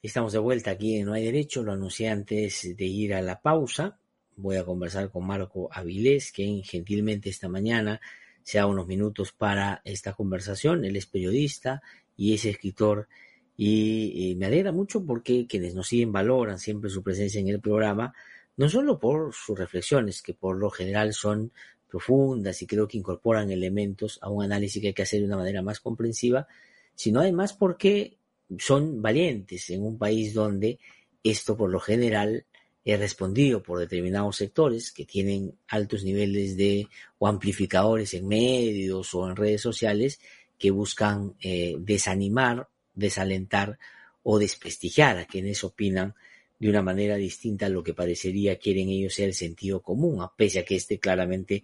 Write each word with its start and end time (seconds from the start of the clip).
Estamos 0.00 0.32
de 0.32 0.38
vuelta 0.38 0.70
aquí 0.70 0.96
en 0.96 1.06
No 1.06 1.14
hay 1.14 1.24
Derecho, 1.24 1.64
lo 1.64 1.72
anuncié 1.72 2.08
antes 2.08 2.76
de 2.76 2.84
ir 2.84 3.14
a 3.14 3.20
la 3.20 3.40
pausa. 3.40 3.98
Voy 4.36 4.56
a 4.56 4.64
conversar 4.64 5.10
con 5.10 5.26
Marco 5.26 5.68
Avilés, 5.72 6.30
quien 6.30 6.62
gentilmente 6.62 7.28
esta 7.28 7.48
mañana 7.48 8.00
se 8.44 8.58
da 8.58 8.66
unos 8.66 8.86
minutos 8.86 9.32
para 9.32 9.82
esta 9.84 10.12
conversación. 10.12 10.84
Él 10.84 10.94
es 10.94 11.06
periodista 11.06 11.82
y 12.16 12.32
es 12.34 12.44
escritor 12.44 13.08
y, 13.56 14.36
me 14.38 14.46
alegra 14.46 14.70
mucho 14.70 15.04
porque 15.04 15.48
quienes 15.48 15.74
nos 15.74 15.88
siguen 15.88 16.12
valoran 16.12 16.60
siempre 16.60 16.90
su 16.90 17.02
presencia 17.02 17.40
en 17.40 17.48
el 17.48 17.60
programa, 17.60 18.14
no 18.56 18.68
solo 18.68 19.00
por 19.00 19.34
sus 19.34 19.58
reflexiones, 19.58 20.22
que 20.22 20.32
por 20.32 20.58
lo 20.58 20.70
general 20.70 21.12
son 21.12 21.50
profundas 21.88 22.62
y 22.62 22.68
creo 22.68 22.86
que 22.86 22.98
incorporan 22.98 23.50
elementos 23.50 24.20
a 24.22 24.30
un 24.30 24.44
análisis 24.44 24.80
que 24.80 24.88
hay 24.88 24.94
que 24.94 25.02
hacer 25.02 25.18
de 25.18 25.26
una 25.26 25.38
manera 25.38 25.60
más 25.60 25.80
comprensiva, 25.80 26.46
sino 26.94 27.18
además 27.18 27.52
porque 27.52 28.18
son 28.58 29.02
valientes 29.02 29.68
en 29.70 29.84
un 29.84 29.98
país 29.98 30.34
donde 30.34 30.78
esto 31.22 31.56
por 31.56 31.70
lo 31.70 31.80
general 31.80 32.46
es 32.84 32.98
respondido 32.98 33.62
por 33.62 33.78
determinados 33.78 34.36
sectores 34.36 34.92
que 34.92 35.04
tienen 35.04 35.54
altos 35.68 36.04
niveles 36.04 36.56
de 36.56 36.88
o 37.18 37.28
amplificadores 37.28 38.14
en 38.14 38.26
medios 38.26 39.14
o 39.14 39.28
en 39.28 39.36
redes 39.36 39.60
sociales 39.60 40.20
que 40.58 40.70
buscan 40.70 41.34
eh, 41.40 41.76
desanimar, 41.78 42.68
desalentar 42.94 43.78
o 44.22 44.38
desprestigiar 44.38 45.18
a 45.18 45.26
quienes 45.26 45.64
opinan 45.64 46.14
de 46.58 46.68
una 46.68 46.82
manera 46.82 47.16
distinta 47.16 47.66
a 47.66 47.68
lo 47.68 47.82
que 47.82 47.94
parecería 47.94 48.58
quieren 48.58 48.88
ellos 48.88 49.14
ser 49.14 49.28
el 49.28 49.34
sentido 49.34 49.80
común, 49.80 50.22
a 50.22 50.32
pese 50.34 50.60
a 50.60 50.64
que 50.64 50.76
este 50.76 50.98
claramente 50.98 51.62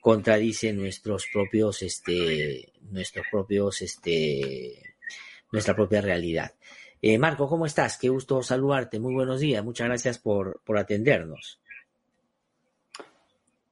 contradice 0.00 0.72
nuestros 0.72 1.26
propios, 1.32 1.82
este, 1.82 2.72
nuestros 2.90 3.26
propios, 3.30 3.82
este, 3.82 4.85
nuestra 5.52 5.74
propia 5.74 6.00
realidad. 6.00 6.54
Eh, 7.02 7.18
Marco, 7.18 7.48
¿cómo 7.48 7.66
estás? 7.66 7.98
Qué 7.98 8.08
gusto 8.08 8.42
saludarte. 8.42 8.98
Muy 8.98 9.14
buenos 9.14 9.40
días. 9.40 9.64
Muchas 9.64 9.88
gracias 9.88 10.18
por, 10.18 10.60
por 10.64 10.78
atendernos. 10.78 11.60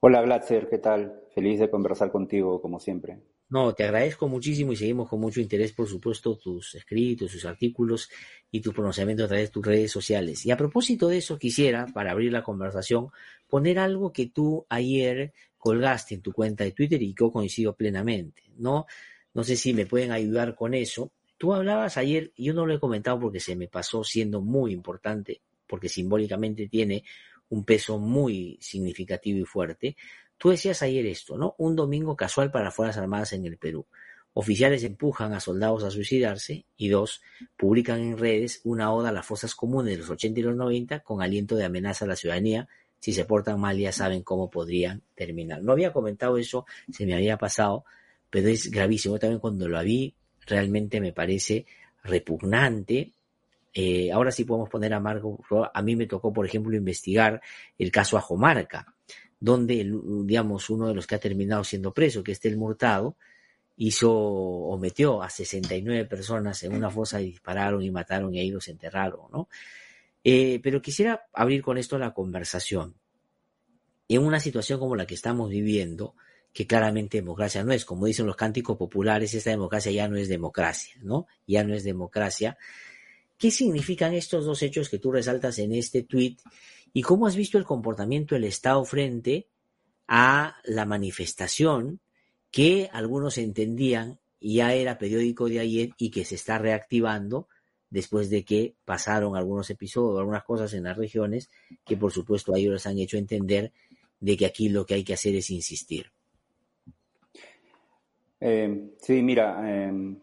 Hola, 0.00 0.22
Glatzer, 0.22 0.69
¿qué 0.69 0.78
tal? 0.78 1.22
Feliz 1.34 1.58
de 1.58 1.70
conversar 1.70 2.11
contigo, 2.12 2.61
como 2.61 2.78
siempre. 2.78 3.19
No, 3.48 3.75
te 3.75 3.84
agradezco 3.84 4.27
muchísimo 4.27 4.72
y 4.72 4.77
seguimos 4.77 5.08
con 5.08 5.20
mucho 5.20 5.41
interés, 5.41 5.72
por 5.72 5.86
supuesto, 5.86 6.36
tus 6.36 6.75
escritos, 6.75 7.33
tus 7.33 7.44
artículos 7.44 8.11
y 8.50 8.61
tu 8.61 8.72
pronunciamiento 8.72 9.25
a 9.25 9.28
través 9.28 9.48
de 9.48 9.53
tus 9.53 9.64
redes 9.64 9.92
sociales. 9.92 10.44
Y 10.44 10.50
a 10.50 10.56
propósito 10.56 11.09
de 11.09 11.19
eso, 11.19 11.38
quisiera, 11.38 11.86
para 11.86 12.11
abrir 12.11 12.33
la 12.33 12.42
conversación, 12.42 13.09
poner 13.48 13.78
algo 13.78 14.12
que 14.12 14.27
tú 14.27 14.66
ayer 14.69 15.33
colgaste 15.56 16.14
en 16.14 16.22
tu 16.22 16.33
cuenta 16.33 16.64
de 16.64 16.72
Twitter 16.72 17.00
y 17.03 17.14
que 17.14 17.25
yo 17.25 17.31
coincido 17.31 17.75
plenamente, 17.75 18.42
¿no? 18.56 18.86
No 19.33 19.44
sé 19.44 19.56
si 19.56 19.72
me 19.72 19.86
pueden 19.86 20.12
ayudar 20.12 20.55
con 20.55 20.75
eso. 20.75 21.12
Tú 21.45 21.53
hablabas 21.53 21.98
ayer, 21.98 22.33
yo 22.39 22.55
no 22.55 22.64
lo 22.64 22.73
he 22.73 22.81
comentado 22.81 23.20
porque 23.20 23.39
se 23.39 23.55
me 23.55 23.69
pasó 23.69 24.03
siendo 24.03 24.41
muy 24.41 24.73
importante, 24.73 25.42
porque 25.67 25.91
simbólicamente 25.91 26.69
tiene 26.69 27.05
un 27.50 27.67
peso 27.67 27.98
muy 27.98 28.56
significativo 28.62 29.41
y 29.41 29.45
fuerte. 29.45 29.95
Tú 30.39 30.48
decías 30.48 30.81
ayer 30.81 31.05
esto, 31.05 31.37
¿no? 31.37 31.55
Un 31.59 31.77
domingo 31.77 32.17
casual 32.17 32.50
para 32.50 32.65
las 32.65 32.75
Fuerzas 32.75 32.97
Armadas 32.97 33.34
en 33.34 33.45
el 33.45 33.59
Perú. 33.59 33.84
Oficiales 34.33 34.84
empujan 34.84 35.34
a 35.34 35.41
soldados 35.41 35.84
a 35.84 35.91
suicidarse 35.91 36.65
y 36.78 36.89
dos, 36.89 37.20
publican 37.59 38.00
en 38.00 38.17
redes 38.17 38.62
una 38.65 38.91
oda 38.91 39.11
a 39.11 39.12
las 39.12 39.27
fosas 39.27 39.55
comunes 39.55 39.92
de 39.92 39.98
los 39.98 40.09
80 40.09 40.41
y 40.41 40.42
los 40.45 40.56
90 40.56 41.00
con 41.00 41.20
aliento 41.20 41.56
de 41.56 41.67
amenaza 41.67 42.06
a 42.06 42.09
la 42.09 42.17
ciudadanía. 42.17 42.69
Si 43.00 43.12
se 43.12 43.27
portan 43.27 43.61
mal 43.61 43.77
ya 43.77 43.92
saben 43.92 44.22
cómo 44.22 44.48
podrían 44.48 45.03
terminar. 45.15 45.62
No 45.62 45.72
había 45.72 45.92
comentado 45.92 46.39
eso, 46.39 46.65
se 46.91 47.05
me 47.05 47.15
había 47.15 47.37
pasado, 47.37 47.84
pero 48.31 48.48
es 48.48 48.70
gravísimo. 48.70 49.19
También 49.19 49.41
cuando 49.41 49.69
lo 49.69 49.83
vi 49.83 50.15
realmente 50.47 51.00
me 51.00 51.12
parece 51.12 51.67
repugnante. 52.03 53.12
Eh, 53.73 54.12
ahora 54.12 54.31
sí 54.31 54.45
podemos 54.45 54.69
poner 54.69 54.95
a 54.95 55.00
Marco, 55.00 55.41
a 55.73 55.83
mí 55.83 55.97
me 55.97 56.06
tocó, 56.06 56.33
por 56.33 56.47
ejemplo, 56.47 56.77
investigar 56.77 57.41
el 57.78 57.91
caso 57.91 58.17
Ajomarca, 58.17 58.95
donde, 59.41 59.91
digamos, 60.25 60.70
uno 60.70 60.89
de 60.89 60.95
los 60.95 61.06
que 61.06 61.17
ha 61.17 61.19
terminado 61.19 61.65
siendo 61.65 61.92
preso, 61.92 62.22
que 62.22 62.33
es 62.33 62.44
el 62.44 62.56
Murtado, 62.56 63.16
hizo 63.77 64.12
o 64.12 64.78
metió 64.78 65.22
a 65.22 65.28
69 65.28 66.04
personas 66.04 66.62
en 66.62 66.75
una 66.75 66.91
fosa 66.91 67.21
y 67.21 67.27
dispararon 67.27 67.83
y 67.83 67.91
mataron 67.91 68.33
y 68.34 68.38
ahí 68.38 68.50
los 68.50 68.69
enterraron, 68.69 69.22
¿no? 69.33 69.49
Eh, 70.22 70.60
pero 70.62 70.81
quisiera 70.81 71.27
abrir 71.33 71.62
con 71.62 71.77
esto 71.77 71.99
la 71.99 72.15
conversación. 72.15 72.94
En 74.09 74.22
una 74.22 74.41
situación 74.41 74.78
como 74.78 74.97
la 74.97 75.06
que 75.06 75.15
estamos 75.15 75.50
viviendo, 75.50 76.15
que 76.54 76.69
claramente 76.69 77.19
democracia 77.19 77.65
no 77.65 77.72
es. 77.72 77.84
Como 77.84 78.06
dicen 78.06 78.26
los 78.26 78.37
cánticos 78.37 78.78
populares, 78.78 79.34
esta 79.34 79.50
democracia 79.50 79.91
ya 79.91 80.09
no 80.09 80.16
es 80.16 80.28
democracia, 80.28 80.94
¿no? 81.03 81.26
Ya 81.47 81.65
no 81.65 81.75
es 81.75 81.82
democracia. 81.82 82.56
¿Qué 83.37 83.50
significan 83.50 84.15
estos 84.15 84.47
dos 84.47 84.62
hechos 84.62 84.88
que 84.88 85.00
tú 85.00 85.10
resaltas 85.10 85.59
en 85.59 85.72
este 85.72 86.04
tuit? 86.04 86.41
¿Y 86.92 87.03
cómo 87.03 87.26
has 87.26 87.34
visto 87.34 87.59
el 87.59 87.65
comportamiento 87.65 88.37
del 88.37 88.44
Estado 88.44 88.84
frente 88.84 89.48
a 90.06 90.56
la 90.65 90.84
manifestación 90.84 92.00
que 92.53 92.88
algunos 92.92 93.36
entendían 93.36 94.21
ya 94.41 94.75
era 94.75 94.97
periódico 94.97 95.48
de 95.48 95.59
ayer 95.59 95.91
y 95.98 96.10
que 96.10 96.25
se 96.25 96.36
está 96.36 96.59
reactivando 96.59 97.48
después 97.91 98.31
de 98.31 98.44
que 98.44 98.76
pasaron 98.84 99.36
algunos 99.36 99.71
episodios, 99.71 100.21
algunas 100.21 100.44
cosas 100.44 100.72
en 100.75 100.84
las 100.84 100.97
regiones 100.97 101.50
que 101.84 101.97
por 101.97 102.12
supuesto 102.12 102.54
a 102.54 102.59
ellos 102.59 102.75
les 102.75 102.86
han 102.86 102.98
hecho 102.98 103.16
entender 103.16 103.72
de 104.21 104.36
que 104.36 104.47
aquí 104.47 104.69
lo 104.69 104.86
que 104.86 104.94
hay 104.94 105.04
que 105.04 105.15
hacer 105.15 105.34
es 105.34 105.50
insistir? 105.50 106.12
Eh, 108.47 108.91
sí, 108.99 109.22
mira, 109.22 109.56
em, 109.66 110.21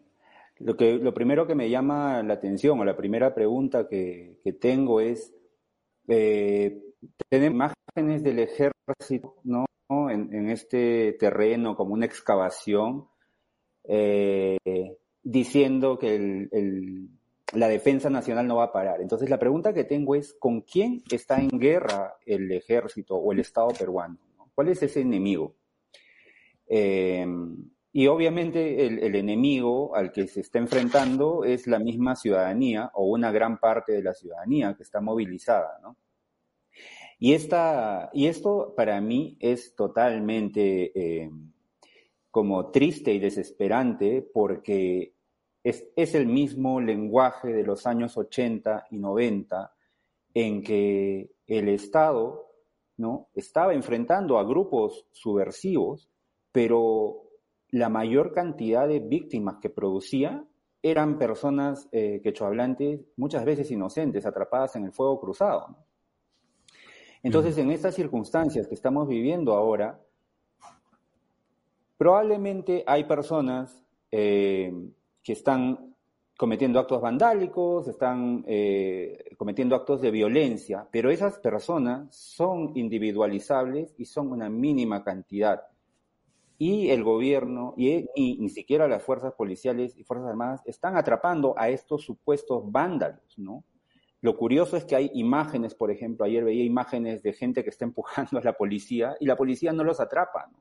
lo, 0.60 0.78
que, 0.78 0.94
lo 0.94 1.12
primero 1.12 1.48
que 1.48 1.56
me 1.56 1.72
llama 1.72 2.22
la 2.22 2.36
atención 2.36 2.80
o 2.80 2.86
la 2.86 2.96
primera 2.96 3.34
pregunta 3.34 3.88
que, 3.88 4.38
tengo 4.60 5.02
es, 5.02 5.34
eh, 6.08 6.84
tener 7.28 7.52
imágenes 7.52 8.22
del 8.22 8.38
ejército 8.38 9.38
¿no? 9.44 9.66
en, 10.12 10.50
este 10.52 11.14
terreno 11.14 11.76
como 11.76 11.96
una 11.96 12.06
excavación, 12.06 13.08
eh, 13.86 14.60
diciendo 15.24 15.98
que 15.98 16.48
la 17.54 17.68
defensa 17.68 18.12
nacional 18.12 18.46
no 18.46 18.58
va 18.58 18.66
a 18.66 18.72
parar. 18.72 19.02
Entonces 19.02 19.32
la 19.32 19.40
pregunta 19.40 19.74
que 19.74 19.86
tengo 19.86 20.14
es, 20.14 20.34
¿con 20.34 20.62
quién 20.62 21.02
está 21.10 21.42
en 21.42 21.50
guerra 21.58 22.18
el 22.28 22.52
ejército 22.52 23.16
o 23.16 23.32
el 23.32 23.40
Estado 23.40 23.70
peruano? 23.70 24.20
¿Cuál 24.54 24.68
es 24.70 24.84
ese 24.84 25.02
enemigo? 25.02 25.56
Y 27.94 28.08
obviamente 28.08 28.86
el, 28.86 29.16
enemigo 29.16 29.96
al 29.96 30.14
que 30.14 30.28
se 30.28 30.40
está 30.42 30.60
enfrentando 30.60 31.44
es 31.44 31.68
la 31.68 31.78
misma 31.78 32.16
ciudadanía 32.16 32.90
o 32.94 33.06
una 33.06 33.32
gran 33.32 33.60
parte 33.60 33.92
de 33.92 34.04
la 34.04 34.14
ciudadanía 34.14 34.76
que 34.76 34.84
está 34.84 35.02
movilizada, 35.02 35.78
¿no? 35.82 35.98
Y, 37.20 37.34
esta, 37.34 38.10
y 38.14 38.28
esto 38.28 38.74
para 38.76 39.00
mí 39.02 39.38
es 39.40 39.76
totalmente 39.76 40.92
eh, 40.96 41.30
como 42.32 42.72
triste 42.72 43.14
y 43.14 43.20
desesperante 43.20 44.28
porque 44.34 45.14
es, 45.64 45.88
es, 45.96 46.16
el 46.16 46.26
mismo 46.26 46.82
lenguaje 46.82 47.50
de 47.50 47.64
los 47.64 47.86
años 47.86 48.18
80 48.18 48.88
y 48.90 48.98
90 48.98 49.72
en 50.34 50.64
que 50.64 51.30
el 51.46 51.70
Estado 51.70 52.52
¿no? 52.98 53.30
estaba 53.36 53.74
enfrentando 53.74 54.40
a 54.40 54.44
grupos 54.44 55.06
subversivos, 55.12 56.10
pero 56.52 57.31
la 57.72 57.90
mayor 57.90 58.34
cantidad 58.34 58.88
de 58.88 59.00
víctimas 59.00 59.58
que 59.62 59.70
producía 59.70 60.46
eran 60.84 61.18
personas 61.18 61.88
eh, 61.92 62.20
quechohablantes, 62.24 63.02
muchas 63.16 63.46
veces 63.46 63.72
inocentes, 63.72 64.26
atrapadas 64.26 64.76
en 64.76 64.86
el 64.86 64.92
fuego 64.92 65.20
cruzado. 65.20 65.78
Entonces, 67.24 67.58
en 67.58 67.72
estas 67.72 67.96
circunstancias 67.96 68.68
que 68.68 68.74
estamos 68.74 69.08
viviendo 69.08 69.54
ahora, 69.54 70.02
probablemente 71.98 72.84
hay 72.88 73.04
personas 73.04 73.86
eh, 74.12 74.74
que 75.24 75.34
están 75.34 75.96
cometiendo 76.36 76.80
actos 76.80 77.00
vandálicos, 77.00 77.88
están 77.88 78.44
eh, 78.48 79.36
cometiendo 79.38 79.76
actos 79.76 80.02
de 80.02 80.10
violencia, 80.10 80.88
pero 80.92 81.12
esas 81.12 81.38
personas 81.38 82.08
son 82.16 82.72
individualizables 82.74 83.94
y 84.00 84.06
son 84.06 84.32
una 84.32 84.50
mínima 84.50 85.04
cantidad 85.04 85.62
y 86.62 86.92
el 86.92 87.04
gobierno 87.04 87.74
y, 87.76 88.06
ni 88.40 88.50
siquiera 88.50 88.88
las 88.88 89.02
fuerzas 89.02 89.34
policiales 89.34 89.98
y 89.98 90.04
fuerzas 90.04 90.30
armadas 90.30 90.62
están 90.66 90.96
atrapando 90.96 91.56
a 91.58 91.70
estos 91.70 92.04
supuestos 92.04 92.72
vándalos, 92.72 93.36
¿no? 93.40 93.64
Lo 94.22 94.38
curioso 94.38 94.78
es 94.78 94.86
que 94.86 94.96
hay 94.96 95.10
imágenes, 95.16 95.74
por 95.74 95.90
ejemplo, 95.90 96.24
ayer 96.24 96.44
veía 96.44 96.64
imágenes 96.64 97.24
de 97.24 97.34
gente 97.34 97.64
que 97.64 97.72
está 97.72 97.86
empujando 97.90 98.38
a 98.38 98.44
la 98.44 98.54
policía 98.54 99.16
y 99.20 99.26
la 99.26 99.36
policía 99.36 99.74
no 99.74 99.84
los 99.84 100.00
atrapa. 100.00 100.52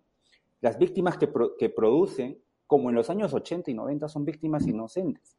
Las 0.63 0.79
víctimas 0.79 1.19
que, 1.19 1.29
que 1.59 1.69
producen, 1.69 2.39
como 2.67 2.89
en 2.89 2.97
los 2.97 3.11
años 3.11 3.35
80 3.35 3.71
y 3.71 3.75
90, 3.75 4.09
son 4.09 4.25
víctimas 4.25 4.67
inocentes. 4.67 5.37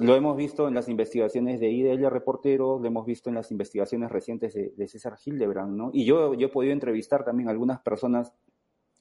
lo 0.00 0.16
hemos 0.16 0.36
visto 0.36 0.66
en 0.66 0.74
las 0.74 0.88
investigaciones 0.88 1.60
de 1.60 1.70
IDL 1.70 2.10
Reporteros, 2.10 2.80
lo 2.80 2.88
hemos 2.88 3.06
visto 3.06 3.28
en 3.28 3.36
las 3.36 3.52
investigaciones 3.52 4.10
recientes 4.10 4.52
de, 4.52 4.72
de 4.76 4.88
César 4.88 5.16
Hildebrand, 5.24 5.76
¿no? 5.76 5.90
Y 5.92 6.04
yo, 6.04 6.34
yo 6.34 6.48
he 6.48 6.50
podido 6.50 6.72
entrevistar 6.72 7.24
también 7.24 7.46
a 7.46 7.52
algunas 7.52 7.78
personas 7.82 8.34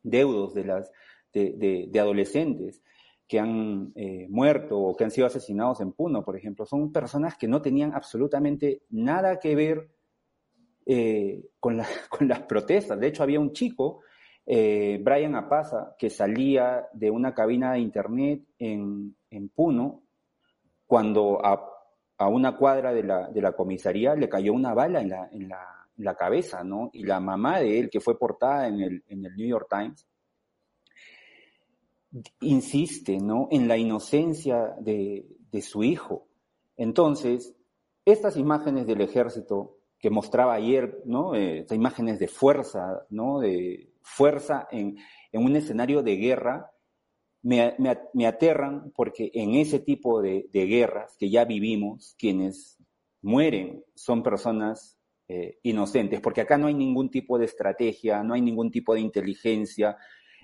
deudos 0.04 0.54
de, 0.54 0.66
las, 0.66 0.92
de, 1.34 1.88
de, 1.90 2.00
adolescentes 2.00 2.84
que 3.28 3.40
han 3.40 3.92
eh, 3.96 4.28
muerto 4.30 4.78
o 4.78 4.96
que 4.96 5.06
han 5.06 5.12
sido 5.12 5.28
asesinados 5.28 5.80
en 5.82 5.94
Puno, 5.94 6.24
por 6.24 6.38
ejemplo, 6.38 6.66
son 6.66 6.92
personas 6.92 7.38
que 7.38 7.48
no 7.48 7.62
tenían 7.62 7.94
absolutamente 7.94 8.84
nada 8.90 9.40
que 9.40 9.56
ver 9.56 9.90
eh, 10.86 11.46
con, 11.60 11.80
con, 12.10 12.28
las 12.28 12.42
protestas. 12.42 13.00
De 13.00 13.08
hecho, 13.08 13.24
había 13.24 13.40
un 13.40 13.54
chico, 13.54 14.02
eh, 14.46 15.00
Brian 15.02 15.36
Apaza, 15.36 15.96
que 15.98 16.10
salía 16.10 16.88
de 16.94 17.10
una 17.10 17.34
cabina 17.34 17.74
de 17.74 17.80
internet 17.80 18.44
en, 18.60 19.16
en 19.30 19.50
Puno 19.50 20.04
cuando 20.86 21.44
a, 21.44 21.66
a, 22.18 22.28
una 22.28 22.58
cuadra 22.58 22.94
de 22.94 23.04
la, 23.04 23.30
de 23.30 23.42
la 23.42 23.54
comisaría 23.54 24.16
le 24.16 24.30
cayó 24.30 24.54
una 24.54 24.74
bala 24.74 25.02
la, 25.02 25.30
en 25.32 25.48
la 25.48 25.73
la 25.98 26.16
cabeza, 26.16 26.64
¿no? 26.64 26.90
Y 26.94 27.04
la 27.04 27.20
mamá 27.20 27.60
de 27.60 27.80
él, 27.80 27.90
que 27.90 28.00
fue 28.00 28.18
portada 28.18 28.68
en 28.68 28.82
el, 28.82 29.04
en 29.08 29.26
el 29.26 29.36
New 29.36 29.48
York 29.48 29.68
Times, 29.70 30.08
insiste, 32.42 33.18
¿no? 33.20 33.48
En 33.52 33.68
la 33.68 33.78
inocencia 33.78 34.76
de, 34.80 35.26
de 35.52 35.62
su 35.62 35.84
hijo. 35.84 36.28
Entonces, 36.78 37.56
estas 38.06 38.38
imágenes 38.38 38.88
del 38.88 39.02
ejército 39.02 39.78
que 40.00 40.10
mostraba 40.10 40.54
ayer, 40.54 41.02
¿no? 41.06 41.36
Eh, 41.36 41.60
estas 41.60 41.78
imágenes 41.78 42.20
de 42.20 42.28
fuerza, 42.28 43.06
¿no? 43.10 43.40
De 43.40 43.94
fuerza 44.02 44.68
en, 44.70 44.98
en 45.32 45.44
un 45.44 45.56
escenario 45.56 46.04
de 46.04 46.18
guerra, 46.18 46.74
me, 47.44 47.76
me, 48.14 48.26
aterran 48.26 48.92
porque 48.96 49.30
en 49.34 49.56
ese 49.56 49.80
tipo 49.80 50.22
de, 50.22 50.50
guerras 50.52 51.16
que 51.20 51.30
ya 51.30 51.46
vivimos, 51.46 52.16
quienes 52.18 52.78
mueren 53.22 53.84
son 53.96 54.24
personas 54.24 54.98
eh, 55.36 55.58
inocentes, 55.64 56.22
porque 56.22 56.42
acá 56.42 56.60
no 56.60 56.68
hay 56.68 56.76
ningún 56.76 57.10
tipo 57.10 57.40
de 57.40 57.46
estrategia, 57.46 58.22
no 58.22 58.36
hay 58.36 58.42
ningún 58.42 58.70
tipo 58.70 58.94
de 58.94 59.00
inteligencia. 59.00 59.98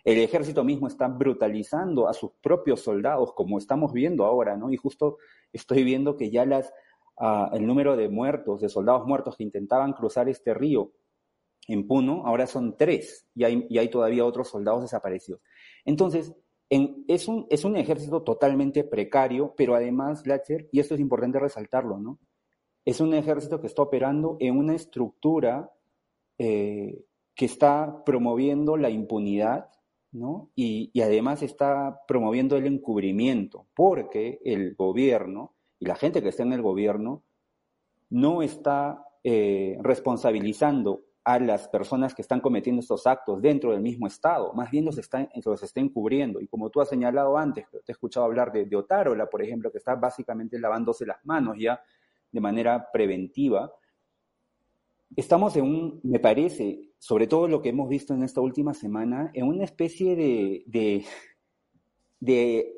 El 0.03 0.17
ejército 0.17 0.63
mismo 0.63 0.87
está 0.87 1.07
brutalizando 1.07 2.07
a 2.07 2.13
sus 2.13 2.31
propios 2.41 2.81
soldados, 2.81 3.33
como 3.33 3.59
estamos 3.59 3.93
viendo 3.93 4.25
ahora, 4.25 4.57
¿no? 4.57 4.71
Y 4.71 4.77
justo 4.77 5.17
estoy 5.53 5.83
viendo 5.83 6.17
que 6.17 6.31
ya 6.31 6.43
las, 6.43 6.73
uh, 7.17 7.55
el 7.55 7.67
número 7.67 7.95
de 7.95 8.09
muertos, 8.09 8.61
de 8.61 8.69
soldados 8.69 9.05
muertos 9.05 9.37
que 9.37 9.43
intentaban 9.43 9.93
cruzar 9.93 10.27
este 10.27 10.55
río 10.55 10.91
en 11.67 11.85
Puno, 11.85 12.25
ahora 12.25 12.47
son 12.47 12.75
tres, 12.75 13.27
y 13.35 13.43
hay, 13.43 13.67
y 13.69 13.77
hay 13.77 13.89
todavía 13.89 14.25
otros 14.25 14.49
soldados 14.49 14.81
desaparecidos. 14.81 15.41
Entonces, 15.85 16.33
en, 16.71 17.05
es, 17.07 17.27
un, 17.27 17.45
es 17.51 17.63
un 17.63 17.75
ejército 17.75 18.23
totalmente 18.23 18.83
precario, 18.83 19.53
pero 19.55 19.75
además, 19.75 20.25
Latcher, 20.25 20.67
y 20.71 20.79
esto 20.79 20.95
es 20.95 20.99
importante 20.99 21.37
resaltarlo, 21.37 21.99
¿no? 21.99 22.17
Es 22.89 22.99
un 23.01 23.13
ejército 23.13 23.61
que 23.61 23.67
está 23.67 23.83
operando 23.83 24.35
en 24.39 24.57
una 24.57 24.73
estructura 24.73 25.71
eh, 26.39 27.05
que 27.35 27.45
está 27.45 28.03
promoviendo 28.03 28.77
la 28.77 28.89
impunidad, 28.89 29.69
¿no? 30.11 30.49
Y, 30.55 30.91
además 30.99 31.43
está 31.43 32.01
promoviendo 32.07 32.57
el 32.57 32.65
encubrimiento, 32.65 33.67
porque 33.75 34.39
el 34.43 34.73
gobierno 34.73 35.53
y 35.77 35.85
la 35.85 35.95
gente 35.95 36.23
que 36.23 36.29
está 36.29 36.41
en 36.41 36.53
el 36.53 36.63
gobierno 36.63 37.21
no 38.09 38.41
está 38.41 39.05
eh, 39.23 39.77
responsabilizando 39.81 41.03
a 41.23 41.37
las 41.37 41.67
personas 41.67 42.15
que 42.15 42.23
están 42.23 42.41
cometiendo 42.41 42.79
estos 42.79 43.05
actos 43.05 43.39
dentro 43.39 43.71
del 43.71 43.81
mismo 43.81 44.07
Estado, 44.07 44.51
más 44.53 44.71
bien 44.71 44.85
los 44.85 44.97
está, 44.97 45.29
los 45.45 45.61
está 45.61 45.79
encubriendo. 45.79 46.41
Y 46.41 46.47
como 46.47 46.71
tú 46.71 46.81
has 46.81 46.89
señalado 46.89 47.37
antes, 47.37 47.67
te 47.69 47.77
he 47.87 47.91
escuchado 47.91 48.25
hablar 48.25 48.51
de, 48.51 48.65
de 48.65 48.75
Otárola, 48.75 49.29
por 49.29 49.43
ejemplo, 49.43 49.71
que 49.71 49.77
está 49.77 49.93
básicamente 49.93 50.57
lavándose 50.57 51.05
las 51.05 51.23
manos 51.23 51.55
ya 51.59 51.79
de 52.31 52.41
manera 52.41 52.89
preventiva. 52.91 53.71
Estamos 55.15 55.55
en 55.55 55.63
un, 55.63 55.99
me 56.03 56.19
parece, 56.19 56.91
sobre 56.97 57.27
todo 57.27 57.47
lo 57.47 57.61
que 57.61 57.69
hemos 57.69 57.89
visto 57.89 58.13
en 58.13 58.23
esta 58.23 58.41
última 58.41 58.73
semana, 58.73 59.31
en 59.33 59.47
una 59.47 59.63
especie 59.63 60.15
de, 60.15 60.63
de, 60.67 61.05
de 62.19 62.73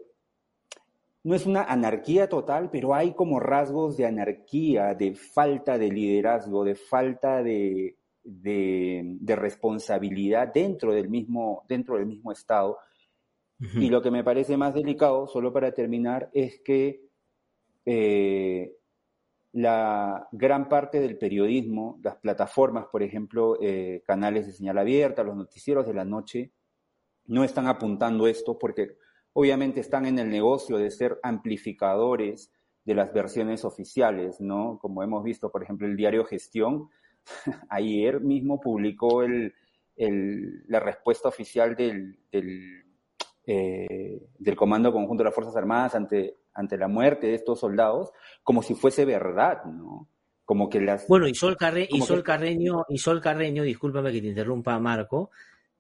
no 1.24 1.36
es 1.36 1.46
una 1.46 1.64
anarquía 1.64 2.30
total, 2.30 2.70
pero 2.72 2.96
hay 2.96 3.14
como 3.14 3.40
rasgos 3.40 3.98
de 3.98 4.06
anarquía, 4.06 4.96
de 4.96 5.14
falta 5.14 5.78
de 5.78 5.90
liderazgo, 5.90 6.64
de 6.64 6.76
falta 6.76 7.44
de, 7.44 7.98
de, 8.24 9.18
de 9.20 9.36
responsabilidad 9.36 10.52
dentro 10.54 10.94
del 10.94 11.10
mismo, 11.10 11.64
dentro 11.68 11.98
del 11.98 12.06
mismo 12.06 12.32
Estado. 12.32 12.78
Y 13.76 13.90
lo 13.90 14.02
que 14.02 14.10
me 14.10 14.24
parece 14.24 14.58
más 14.58 14.74
delicado, 14.74 15.28
solo 15.28 15.54
para 15.54 15.72
terminar, 15.72 16.32
es 16.34 16.60
que 16.62 17.04
eh, 17.86 18.76
la 19.54 20.28
gran 20.32 20.70
parte 20.70 21.00
del 21.00 21.18
periodismo, 21.18 22.00
las 22.04 22.16
plataformas, 22.18 22.86
por 22.92 23.04
ejemplo, 23.04 23.58
eh, 23.62 24.02
canales 24.06 24.48
de 24.48 24.54
señal 24.54 24.78
abierta, 24.78 25.24
los 25.24 25.36
noticieros 25.36 25.86
de 25.86 25.94
la 25.94 26.06
noche, 26.06 26.52
no 27.26 27.44
están 27.44 27.68
apuntando 27.68 28.28
esto 28.28 28.58
porque 28.58 28.98
obviamente 29.34 29.80
están 29.80 30.06
en 30.06 30.20
el 30.20 30.30
negocio 30.30 30.78
de 30.78 30.92
ser 30.92 31.20
amplificadores 31.24 32.52
de 32.84 32.96
las 32.96 33.14
versiones 33.14 33.64
oficiales, 33.64 34.42
¿no? 34.42 34.80
Como 34.80 35.04
hemos 35.04 35.24
visto, 35.24 35.52
por 35.52 35.64
ejemplo, 35.64 35.88
el 35.88 35.96
diario 35.96 36.26
Gestión, 36.26 36.90
ayer 37.70 38.22
mismo 38.22 38.60
publicó 38.60 39.22
el, 39.24 39.54
la 40.68 40.80
respuesta 40.80 41.30
oficial 41.30 41.76
del, 41.76 42.18
eh, 43.46 44.22
del 44.40 44.56
Comando 44.56 44.92
Conjunto 44.92 45.24
de 45.24 45.26
las 45.26 45.36
Fuerzas 45.36 45.56
Armadas 45.56 45.96
ante 45.96 46.38
ante 46.54 46.78
la 46.78 46.88
muerte 46.88 47.28
de 47.28 47.36
estos 47.36 47.60
soldados 47.60 48.12
como 48.44 48.64
si 48.64 48.76
fuese 48.76 49.06
verdad, 49.06 49.64
¿no? 49.66 50.08
Como 50.46 50.70
que 50.70 50.82
las... 50.82 51.08
Bueno, 51.08 51.28
y 51.28 51.36
Sol, 51.36 51.56
Carre 51.56 51.88
y 51.90 52.02
Sol 52.02 52.24
Carreño, 52.24 52.86
y 52.90 52.98
Sol 52.98 53.22
Carreño, 53.22 53.64
discúlpame 53.64 54.12
que 54.12 54.22
te 54.22 54.28
interrumpa, 54.28 54.78
Marco, 54.80 55.32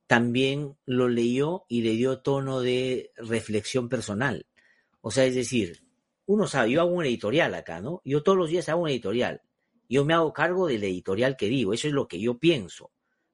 también 0.07 0.75
lo 0.85 1.09
leyó 1.09 1.65
y 1.67 1.81
le 1.81 1.91
dio 1.91 2.19
tono 2.19 2.61
de 2.61 3.11
reflexión 3.17 3.89
personal. 3.89 4.45
O 5.01 5.11
sea, 5.11 5.25
es 5.25 5.35
decir, 5.35 5.83
uno 6.25 6.47
sabe, 6.47 6.71
yo 6.71 6.81
hago 6.81 6.91
un 6.91 7.03
editorial 7.03 7.53
acá, 7.55 7.81
¿no? 7.81 8.01
Yo 8.05 8.23
todos 8.23 8.37
los 8.37 8.49
días 8.49 8.69
hago 8.69 8.83
un 8.83 8.89
editorial. 8.89 9.41
Yo 9.89 10.05
me 10.05 10.13
hago 10.13 10.31
cargo 10.31 10.67
del 10.67 10.83
editorial 10.83 11.35
que 11.35 11.47
digo, 11.47 11.73
eso 11.73 11.87
es 11.87 11.93
lo 11.93 12.07
que 12.07 12.19
yo 12.19 12.37
pienso, 12.37 12.91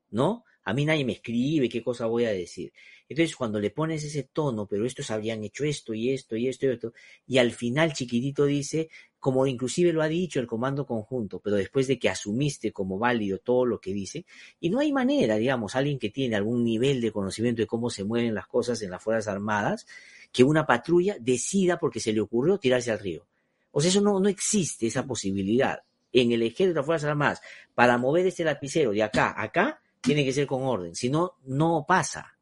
¿no? 0.10 0.44
A 0.68 0.74
mí 0.74 0.84
nadie 0.84 1.06
me 1.06 1.14
escribe 1.14 1.70
qué 1.70 1.82
cosa 1.82 2.08
voy 2.08 2.26
a 2.26 2.32
decir. 2.32 2.74
Entonces, 3.08 3.38
cuando 3.38 3.58
le 3.58 3.70
pones 3.70 4.04
ese 4.04 4.24
tono, 4.24 4.68
pero 4.68 4.86
estos 4.86 5.10
habrían 5.12 5.42
hecho 5.46 5.64
esto 5.64 5.94
y 5.94 6.10
esto 6.10 6.36
y 6.36 6.50
esto 6.50 6.66
y 6.66 6.70
esto, 6.72 6.94
y 7.26 7.38
al 7.38 7.54
final 7.54 7.94
chiquitito 7.94 8.44
dice, 8.44 8.90
como 9.18 9.48
inclusive 9.48 9.94
lo 9.94 10.02
ha 10.02 10.10
dicho 10.10 10.42
el 10.42 10.46
comando 10.46 10.86
conjunto, 10.86 11.40
pero 11.40 11.56
después 11.56 11.88
de 11.88 11.98
que 11.98 12.10
asumiste 12.10 12.74
como 12.74 13.00
válido 13.00 13.38
todo 13.38 13.66
lo 13.66 13.80
que 13.80 13.94
dice, 13.94 14.26
y 14.60 14.70
no 14.70 14.80
hay 14.80 14.92
manera, 14.92 15.38
digamos, 15.38 15.74
alguien 15.78 15.98
que 16.00 16.10
tiene 16.10 16.36
algún 16.36 16.66
nivel 16.66 17.00
de 17.00 17.14
conocimiento 17.14 17.62
de 17.62 17.66
cómo 17.66 17.90
se 17.90 18.04
mueven 18.04 18.36
las 18.36 18.48
cosas 18.48 18.82
en 18.82 18.92
las 18.92 19.02
Fuerzas 19.02 19.34
Armadas, 19.34 19.88
que 20.34 20.44
una 20.44 20.66
patrulla 20.66 21.16
decida 21.18 21.80
porque 21.80 22.02
se 22.02 22.12
le 22.12 22.20
ocurrió 22.20 22.58
tirarse 22.58 22.92
al 22.92 23.00
río. 23.00 23.26
O 23.72 23.80
sea, 23.80 23.90
eso 23.90 24.02
no, 24.02 24.20
no 24.20 24.28
existe, 24.28 24.88
esa 24.88 25.08
posibilidad. 25.08 25.80
En 26.12 26.34
el 26.34 26.42
ejército 26.42 26.70
de 26.70 26.76
las 26.76 26.86
Fuerzas 26.86 27.10
Armadas, 27.10 27.42
para 27.74 27.98
mover 27.98 28.28
ese 28.28 28.44
lapicero 28.44 28.92
de 28.92 29.04
acá 29.04 29.30
a 29.30 29.44
acá, 29.44 29.82
tiene 30.08 30.24
que 30.24 30.32
ser 30.32 30.48
con 30.48 30.64
orden, 30.64 30.96
si 30.96 31.10
no, 31.10 31.34
no 31.44 31.86
pasa. 31.86 32.34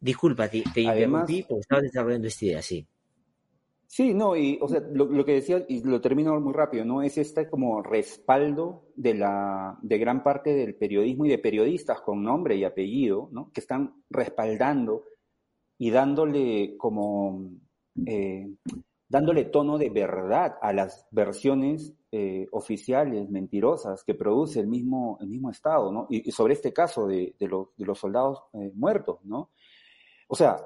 Disculpa, 0.00 0.48
te, 0.48 0.64
te 0.74 0.80
interrumpí 0.80 1.44
porque 1.44 1.60
estaba 1.60 1.80
desarrollando 1.80 2.26
esta 2.26 2.44
idea, 2.44 2.60
sí. 2.60 2.86
Sí, 3.86 4.12
no, 4.12 4.36
y 4.36 4.58
o 4.60 4.66
sea, 4.66 4.80
lo, 4.92 5.04
lo, 5.04 5.24
que 5.24 5.34
decía, 5.34 5.64
y 5.68 5.82
lo 5.84 6.00
termino 6.00 6.38
muy 6.40 6.52
rápido, 6.52 6.84
¿no? 6.84 7.02
Es 7.02 7.18
este 7.18 7.48
como 7.48 7.82
respaldo 7.82 8.88
de 8.96 9.14
la, 9.14 9.78
de 9.80 9.98
gran 9.98 10.24
parte 10.24 10.54
del 10.54 10.74
periodismo 10.74 11.24
y 11.24 11.28
de 11.28 11.38
periodistas 11.38 12.00
con 12.00 12.24
nombre 12.24 12.56
y 12.56 12.64
apellido, 12.64 13.28
¿no? 13.30 13.52
Que 13.52 13.60
están 13.60 14.02
respaldando 14.10 15.04
y 15.78 15.90
dándole 15.90 16.76
como, 16.76 17.48
eh, 18.04 18.50
dándole 19.08 19.44
tono 19.44 19.78
de 19.78 19.90
verdad 19.90 20.56
a 20.60 20.72
las 20.72 21.06
versiones 21.12 21.94
eh, 22.18 22.48
oficiales, 22.52 23.28
mentirosas, 23.28 24.02
que 24.02 24.14
produce 24.14 24.58
el 24.58 24.68
mismo, 24.68 25.18
el 25.20 25.28
mismo 25.28 25.50
Estado, 25.50 25.92
¿no? 25.92 26.06
Y, 26.08 26.30
sobre 26.32 26.54
este 26.54 26.72
caso 26.72 27.06
de, 27.06 27.34
los, 27.40 27.98
soldados 27.98 28.44
eh, 28.54 28.72
muertos, 28.74 29.18
¿no? 29.22 29.50
O 30.26 30.34
sea, 30.34 30.56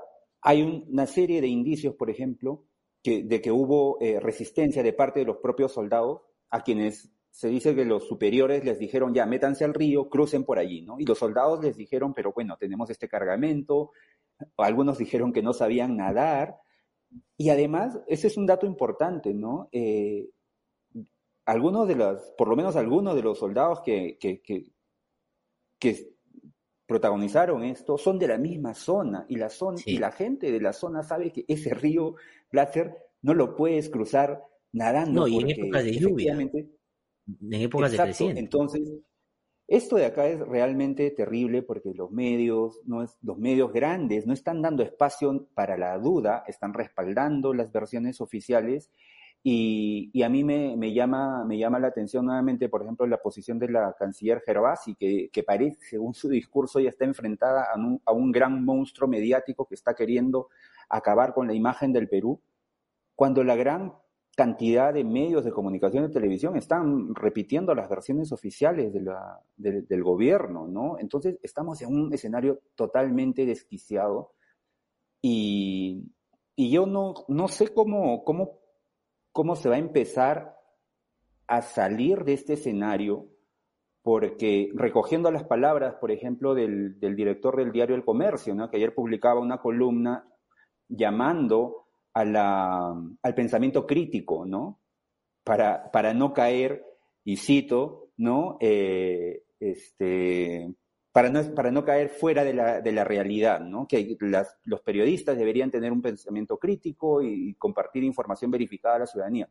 hay 0.42 0.62
un, 0.62 0.87
una 0.88 1.07
serie 1.07 1.40
de 1.40 1.49
indicios, 1.49 1.97
por 1.97 2.09
ejemplo, 2.09 2.66
de 3.02 3.40
que 3.42 3.50
hubo 3.50 3.99
eh, 4.00 4.21
resistencia 4.21 4.85
de 4.85 4.92
parte 4.92 5.19
de 5.19 5.26
los 5.26 5.38
propios 5.38 5.73
soldados 5.73 6.21
a 6.50 6.62
quienes 6.62 7.11
se 7.30 7.49
dice 7.49 7.75
que 7.75 7.85
los 7.85 8.07
superiores 8.07 8.64
les 8.64 8.78
dijeron, 8.78 9.12
ya, 9.12 9.26
métanse 9.26 9.64
al 9.64 9.75
río, 9.75 10.09
crucen 10.09 10.45
por 10.45 10.61
allí, 10.61 10.83
¿no? 10.83 11.00
Y 11.00 11.04
los 11.04 11.19
soldados 11.19 11.64
les 11.64 11.76
dijeron, 11.76 12.14
pero 12.14 12.33
bueno, 12.33 12.57
tenemos 12.61 12.90
este 12.90 13.09
cargamento, 13.09 13.90
algunos 14.57 14.99
dijeron 14.99 15.33
que 15.33 15.42
no 15.42 15.52
sabían 15.52 15.97
nadar, 15.97 16.61
y 17.37 17.50
además, 17.50 17.99
ese 18.07 18.28
es 18.28 18.37
un 18.37 18.47
dato 18.47 18.66
importante, 18.66 19.35
¿no? 19.35 19.69
Eh, 19.73 20.28
algunos 21.47 21.88
de 21.88 21.97
los, 21.97 22.32
por 22.37 22.49
lo 22.49 22.56
menos 22.56 22.76
algunos 22.76 23.14
de 23.14 23.23
los 23.23 23.38
soldados 23.38 23.80
que, 23.80 24.18
que, 24.18 24.40
que, 24.40 24.73
que 25.78 26.14
protagonizaron 26.87 27.62
esto 27.64 27.97
son 27.99 28.18
de 28.18 28.28
la 28.28 28.38
misma 28.38 28.75
zona 28.75 29.25
y 29.28 29.37
la 29.37 29.49
zona 29.49 29.78
sí. 29.78 29.92
y 29.92 29.99
la 29.99 30.12
gente 30.12 30.50
de 30.50 30.61
la 30.61 30.73
zona 30.73 31.02
sabe 31.02 31.32
que 31.32 31.44
ese 31.49 31.73
río 31.73 32.16
Blatter 32.50 32.94
no 33.23 33.35
lo 33.35 33.54
puedes 33.54 33.88
cruzar 33.90 34.42
nadando. 34.73 35.23
No, 35.23 35.28
y 35.28 35.38
en 35.38 35.50
épocas 35.50 35.85
de 35.85 35.92
lluvia. 35.92 36.32
En 36.35 37.54
épocas 37.54 37.92
exacto, 37.92 38.06
de 38.06 38.11
creciente. 38.11 38.40
Entonces, 38.40 38.82
Esto 39.68 39.97
de 39.97 40.06
acá 40.06 40.26
es 40.26 40.40
realmente 40.40 41.09
terrible 41.12 41.62
porque 41.62 41.94
los 41.94 42.11
medios, 42.11 42.80
no 42.87 43.04
es, 43.04 43.16
los 43.23 43.38
medios 43.38 43.73
grandes 43.73 44.26
no 44.26 44.32
están 44.32 44.61
dando 44.62 44.82
espacio 44.82 45.49
para 45.54 45.78
la 45.78 45.97
duda, 45.97 46.42
están 46.49 46.75
respaldando 46.75 47.54
las 47.54 47.70
versiones 47.70 48.20
oficiales 48.20 48.90
y, 49.42 50.23
a 50.23 50.28
mí 50.28 50.44
me, 50.44 50.92
llama, 50.92 51.44
me 51.44 51.56
llama 51.56 51.78
la 51.78 51.88
atención 51.88 52.26
nuevamente, 52.26 52.68
por 52.68 52.82
ejemplo, 52.82 53.06
la 53.06 53.23
posición 53.23 53.59
de 53.59 53.70
la 53.70 53.94
canciller 53.99 54.42
Gervasi, 54.44 54.94
que, 54.94 55.30
que 55.32 55.42
parece, 55.42 55.78
según 55.80 56.12
su 56.12 56.28
discurso, 56.28 56.78
ya 56.78 56.90
está 56.90 57.06
enfrentada 57.06 57.64
a 57.73 57.78
un, 57.78 58.02
a 58.04 58.12
un 58.12 58.32
gran 58.32 58.62
monstruo 58.64 59.09
mediático 59.09 59.66
que 59.66 59.75
está 59.75 59.94
queriendo 59.94 60.49
acabar 60.90 61.32
con 61.32 61.47
la 61.47 61.54
imagen 61.54 61.92
del 61.92 62.09
Perú, 62.09 62.40
cuando 63.14 63.42
la 63.42 63.56
gran 63.56 63.94
cantidad 64.37 64.92
de 64.92 65.04
medios 65.04 65.44
de 65.44 65.52
comunicación 65.52 66.04
y 66.04 66.11
televisión 66.11 66.56
están 66.56 67.14
repitiendo 67.14 67.75
las 67.75 67.88
versiones 67.88 68.32
oficiales 68.32 68.92
de 68.92 69.00
la, 69.00 69.40
del 69.56 70.02
gobierno, 70.02 70.66
¿no? 70.66 70.99
Entonces 70.99 71.38
estamos 71.42 71.80
en 71.82 71.94
un 71.94 72.12
escenario 72.12 72.61
totalmente 72.75 73.44
desquiciado 73.44 74.32
y, 75.20 76.11
y 76.56 76.70
yo 76.70 76.87
no, 76.87 77.14
no 77.28 77.49
sé 77.49 77.68
cómo, 77.75 78.25
cómo 78.25 78.59
cómo 79.32 79.56
se 79.56 79.68
va 79.68 79.76
a 79.76 79.78
empezar 79.78 80.56
a 81.46 81.62
salir 81.62 82.25
de 82.25 82.34
este 82.34 82.54
escenario, 82.54 83.26
porque 84.02 84.70
recogiendo 84.75 85.30
las 85.30 85.44
palabras, 85.44 85.96
por 86.00 86.10
ejemplo, 86.10 86.54
del, 86.54 86.99
director 87.00 87.56
del 87.56 87.72
diario 87.72 87.96
El 87.96 88.04
Comercio, 88.04 88.54
¿no? 88.54 88.70
que 88.70 88.76
ayer 88.76 88.94
publicaba 88.94 89.40
una 89.40 89.58
columna 89.58 90.26
llamando 90.88 91.87
al 92.12 93.34
pensamiento 93.34 93.87
crítico, 93.87 94.44
¿no? 94.44 94.80
Para, 95.44 95.90
para 95.90 96.12
no 96.12 96.32
caer, 96.32 96.84
y 97.25 97.37
cito, 97.37 98.10
¿no? 98.16 98.56
Eh, 98.60 99.44
este, 99.60 100.75
para 101.12 101.28
no, 101.28 101.54
para 101.54 101.70
no 101.70 101.84
caer 101.84 102.08
fuera 102.08 102.44
de 102.44 102.54
la, 102.54 102.80
de 102.80 102.92
la 102.92 103.04
realidad, 103.04 103.60
¿no? 103.60 103.86
que 103.88 104.16
los 104.64 104.80
periodistas 104.82 105.36
deberían 105.36 105.70
tener 105.70 105.92
un 105.92 106.02
pensamiento 106.02 106.58
crítico 106.58 107.22
y, 107.22 107.54
compartir 107.54 108.04
información 108.04 108.50
verificada 108.50 108.96
a 108.96 108.98
la 109.00 109.06
ciudadanía. 109.06 109.48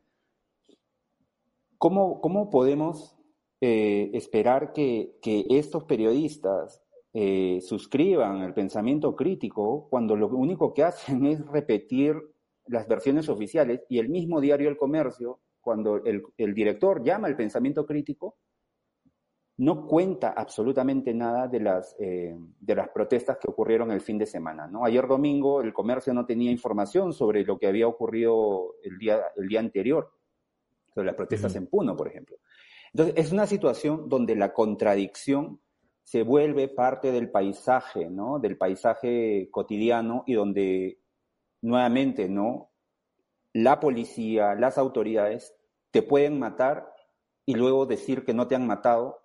¿Cómo, 1.77 2.21
cómo 2.21 2.49
podemos 2.49 3.17
eh, 3.61 4.09
esperar 4.13 4.73
que, 4.73 5.17
que, 5.21 5.45
estos 5.49 5.83
periodistas 5.83 6.81
eh, 7.13 7.59
suscriban 7.61 8.41
el 8.41 8.53
pensamiento 8.53 9.15
crítico 9.15 9.87
cuando 9.89 10.15
lo 10.15 10.27
único 10.27 10.73
que 10.73 10.83
hacen 10.83 11.25
es 11.25 11.45
repetir 11.47 12.15
las 12.67 12.87
versiones 12.87 13.27
oficiales 13.29 13.81
y 13.89 13.99
el 13.99 14.09
mismo 14.09 14.39
diario 14.39 14.69
El 14.69 14.77
Comercio, 14.77 15.39
cuando 15.59 16.03
el, 16.05 16.23
el 16.37 16.53
director 16.53 17.03
llama 17.03 17.27
al 17.27 17.35
pensamiento 17.35 17.85
crítico, 17.85 18.37
no 19.59 19.85
cuenta 19.85 20.29
absolutamente 20.29 21.13
nada 21.13 21.49
de 21.49 21.59
las, 21.59 21.93
eh, 21.99 22.33
de 22.61 22.75
las 22.75 22.87
protestas 22.89 23.37
que 23.37 23.49
ocurrieron 23.49 23.91
el 23.91 23.99
fin 23.99 24.17
de 24.17 24.25
semana. 24.25 24.67
¿no? 24.67 24.85
Ayer 24.85 25.05
domingo 25.05 25.61
el 25.61 25.73
comercio 25.73 26.13
no 26.13 26.25
tenía 26.25 26.49
información 26.49 27.11
sobre 27.11 27.43
lo 27.43 27.59
que 27.59 27.67
había 27.67 27.85
ocurrido 27.85 28.75
el 28.83 28.97
día, 28.97 29.19
el 29.35 29.49
día 29.49 29.59
anterior, 29.59 30.13
sobre 30.93 31.07
las 31.07 31.15
protestas 31.15 31.57
en 31.57 31.67
Puno, 31.67 31.97
por 31.97 32.07
ejemplo. 32.07 32.37
Entonces, 32.93 33.15
es 33.17 33.33
una 33.33 33.45
situación 33.47 34.07
donde 34.07 34.37
la 34.37 34.53
contradicción 34.53 35.59
se 36.03 36.23
vuelve 36.23 36.69
parte 36.69 37.11
del 37.11 37.29
paisaje, 37.29 38.09
¿no? 38.09 38.39
Del 38.39 38.57
paisaje 38.57 39.49
cotidiano 39.51 40.23
y 40.25 40.35
donde 40.35 41.01
nuevamente, 41.61 42.29
¿no? 42.29 42.71
La 43.51 43.81
policía, 43.81 44.55
las 44.55 44.77
autoridades 44.77 45.53
te 45.91 46.01
pueden 46.01 46.39
matar 46.39 46.93
y 47.45 47.55
luego 47.55 47.85
decir 47.85 48.23
que 48.23 48.33
no 48.33 48.47
te 48.47 48.55
han 48.55 48.65
matado 48.65 49.19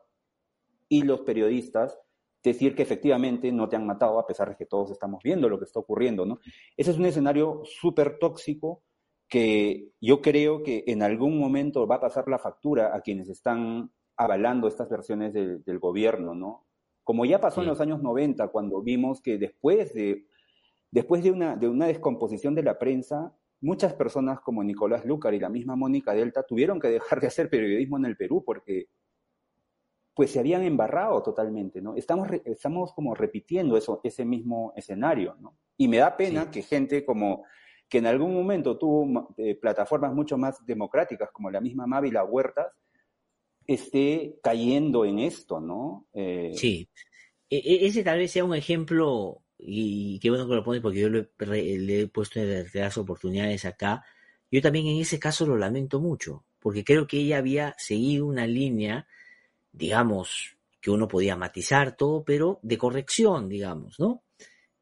y 0.94 1.02
los 1.02 1.22
periodistas 1.22 1.98
decir 2.40 2.76
que 2.76 2.82
efectivamente 2.84 3.50
no 3.50 3.68
te 3.68 3.74
han 3.74 3.84
matado 3.84 4.16
a 4.16 4.26
pesar 4.26 4.50
de 4.50 4.56
que 4.56 4.64
todos 4.64 4.92
estamos 4.92 5.20
viendo 5.24 5.48
lo 5.48 5.58
que 5.58 5.64
está 5.64 5.80
ocurriendo, 5.80 6.24
¿no? 6.24 6.38
Ese 6.76 6.92
es 6.92 6.98
un 6.98 7.06
escenario 7.06 7.62
súper 7.64 8.18
tóxico 8.20 8.84
que 9.28 9.88
yo 10.00 10.22
creo 10.22 10.62
que 10.62 10.84
en 10.86 11.02
algún 11.02 11.36
momento 11.36 11.84
va 11.88 11.96
a 11.96 12.00
pasar 12.00 12.28
la 12.28 12.38
factura 12.38 12.94
a 12.94 13.00
quienes 13.00 13.28
están 13.28 13.90
avalando 14.16 14.68
estas 14.68 14.88
versiones 14.88 15.32
del 15.32 15.78
gobierno, 15.80 16.36
¿no? 16.36 16.64
Como 17.02 17.24
ya 17.24 17.40
pasó 17.40 17.62
en 17.62 17.66
los 17.66 17.80
años 17.80 18.00
90, 18.00 18.46
cuando 18.48 18.82
vimos 18.82 19.20
que 19.20 19.36
después 19.36 19.92
de, 19.94 20.28
después 20.92 21.24
de 21.24 21.32
una, 21.32 21.56
de 21.56 21.68
una 21.68 21.86
descomposición 21.86 22.54
de 22.54 22.62
la 22.62 22.78
prensa, 22.78 23.34
muchas 23.60 23.94
personas 23.94 24.38
como 24.40 24.62
Nicolás 24.62 25.04
Lucar 25.04 25.34
y 25.34 25.40
la 25.40 25.48
misma 25.48 25.74
Mónica 25.74 26.14
Delta 26.14 26.44
tuvieron 26.44 26.78
que 26.78 26.88
dejar 26.88 27.20
de 27.20 27.26
hacer 27.26 27.50
periodismo 27.50 27.96
en 27.96 28.04
el 28.04 28.16
Perú 28.16 28.44
porque 28.46 28.86
pues 30.14 30.30
se 30.30 30.38
habían 30.38 30.62
embarrado 30.62 31.22
totalmente, 31.22 31.82
¿no? 31.82 31.96
Estamos, 31.96 32.28
estamos 32.44 32.92
como 32.94 33.14
repitiendo 33.14 33.76
eso, 33.76 34.00
ese 34.04 34.24
mismo 34.24 34.72
escenario, 34.76 35.36
¿no? 35.40 35.56
Y 35.76 35.88
me 35.88 35.98
da 35.98 36.16
pena 36.16 36.50
que 36.50 36.62
gente 36.62 37.04
como 37.04 37.44
que 37.88 37.98
en 37.98 38.06
algún 38.06 38.32
momento 38.32 38.78
tuvo 38.78 39.34
eh, 39.36 39.56
plataformas 39.56 40.14
mucho 40.14 40.38
más 40.38 40.64
democráticas, 40.64 41.30
como 41.32 41.50
la 41.50 41.60
misma 41.60 41.86
Mávila 41.86 42.24
Huertas, 42.24 42.72
esté 43.66 44.38
cayendo 44.42 45.04
en 45.04 45.18
esto, 45.18 45.60
¿no? 45.60 46.06
Eh, 46.12 46.52
sí. 46.54 46.88
E, 47.50 47.56
e, 47.56 47.86
ese 47.86 48.04
tal 48.04 48.18
vez 48.18 48.30
sea 48.30 48.44
un 48.44 48.54
ejemplo, 48.54 49.42
y 49.58 50.18
qué 50.20 50.30
bueno 50.30 50.46
que 50.48 50.54
lo 50.54 50.64
pones 50.64 50.80
porque 50.80 51.00
yo 51.00 51.08
le, 51.08 51.28
he 52.00 52.06
puesto 52.08 52.40
en 52.40 52.66
las 52.72 52.98
oportunidades 52.98 53.64
acá. 53.64 54.04
Yo 54.50 54.62
también 54.62 54.86
en 54.86 55.00
ese 55.00 55.18
caso 55.18 55.46
lo 55.46 55.56
lamento 55.56 56.00
mucho, 56.00 56.44
porque 56.60 56.84
creo 56.84 57.06
que 57.06 57.18
ella 57.18 57.38
había 57.38 57.74
seguido 57.78 58.26
una 58.26 58.46
línea 58.46 59.06
digamos, 59.74 60.56
que 60.80 60.90
uno 60.90 61.08
podía 61.08 61.36
matizar 61.36 61.96
todo, 61.96 62.24
pero 62.24 62.60
de 62.62 62.78
corrección, 62.78 63.48
digamos, 63.48 63.98
¿no? 63.98 64.22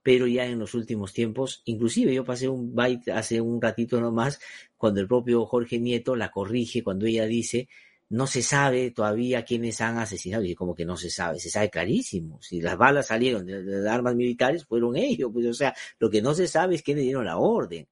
Pero 0.02 0.26
ya 0.26 0.46
en 0.46 0.58
los 0.58 0.74
últimos 0.74 1.12
tiempos, 1.12 1.62
inclusive 1.64 2.12
yo 2.12 2.24
pasé 2.24 2.48
un 2.48 2.74
byte 2.74 3.12
hace 3.12 3.40
un 3.40 3.62
ratito 3.62 4.00
nomás, 4.00 4.40
cuando 4.76 5.00
el 5.00 5.06
propio 5.06 5.46
Jorge 5.46 5.78
Nieto 5.78 6.16
la 6.16 6.30
corrige, 6.30 6.82
cuando 6.82 7.06
ella 7.06 7.24
dice, 7.26 7.68
no 8.08 8.26
se 8.26 8.42
sabe 8.42 8.90
todavía 8.90 9.44
quiénes 9.44 9.80
han 9.80 9.98
asesinado, 9.98 10.44
y 10.44 10.54
como 10.54 10.74
que 10.74 10.84
no 10.84 10.96
se 10.96 11.08
sabe, 11.08 11.38
se 11.38 11.50
sabe 11.50 11.70
clarísimo, 11.70 12.42
si 12.42 12.60
las 12.60 12.76
balas 12.76 13.06
salieron 13.06 13.46
de, 13.46 13.62
de 13.62 13.88
armas 13.88 14.16
militares, 14.16 14.66
fueron 14.66 14.96
ellos, 14.96 15.30
pues 15.32 15.46
o 15.46 15.54
sea, 15.54 15.74
lo 16.00 16.10
que 16.10 16.20
no 16.20 16.34
se 16.34 16.48
sabe 16.48 16.74
es 16.74 16.82
quiénes 16.82 17.04
dieron 17.04 17.24
la 17.24 17.38
orden 17.38 17.86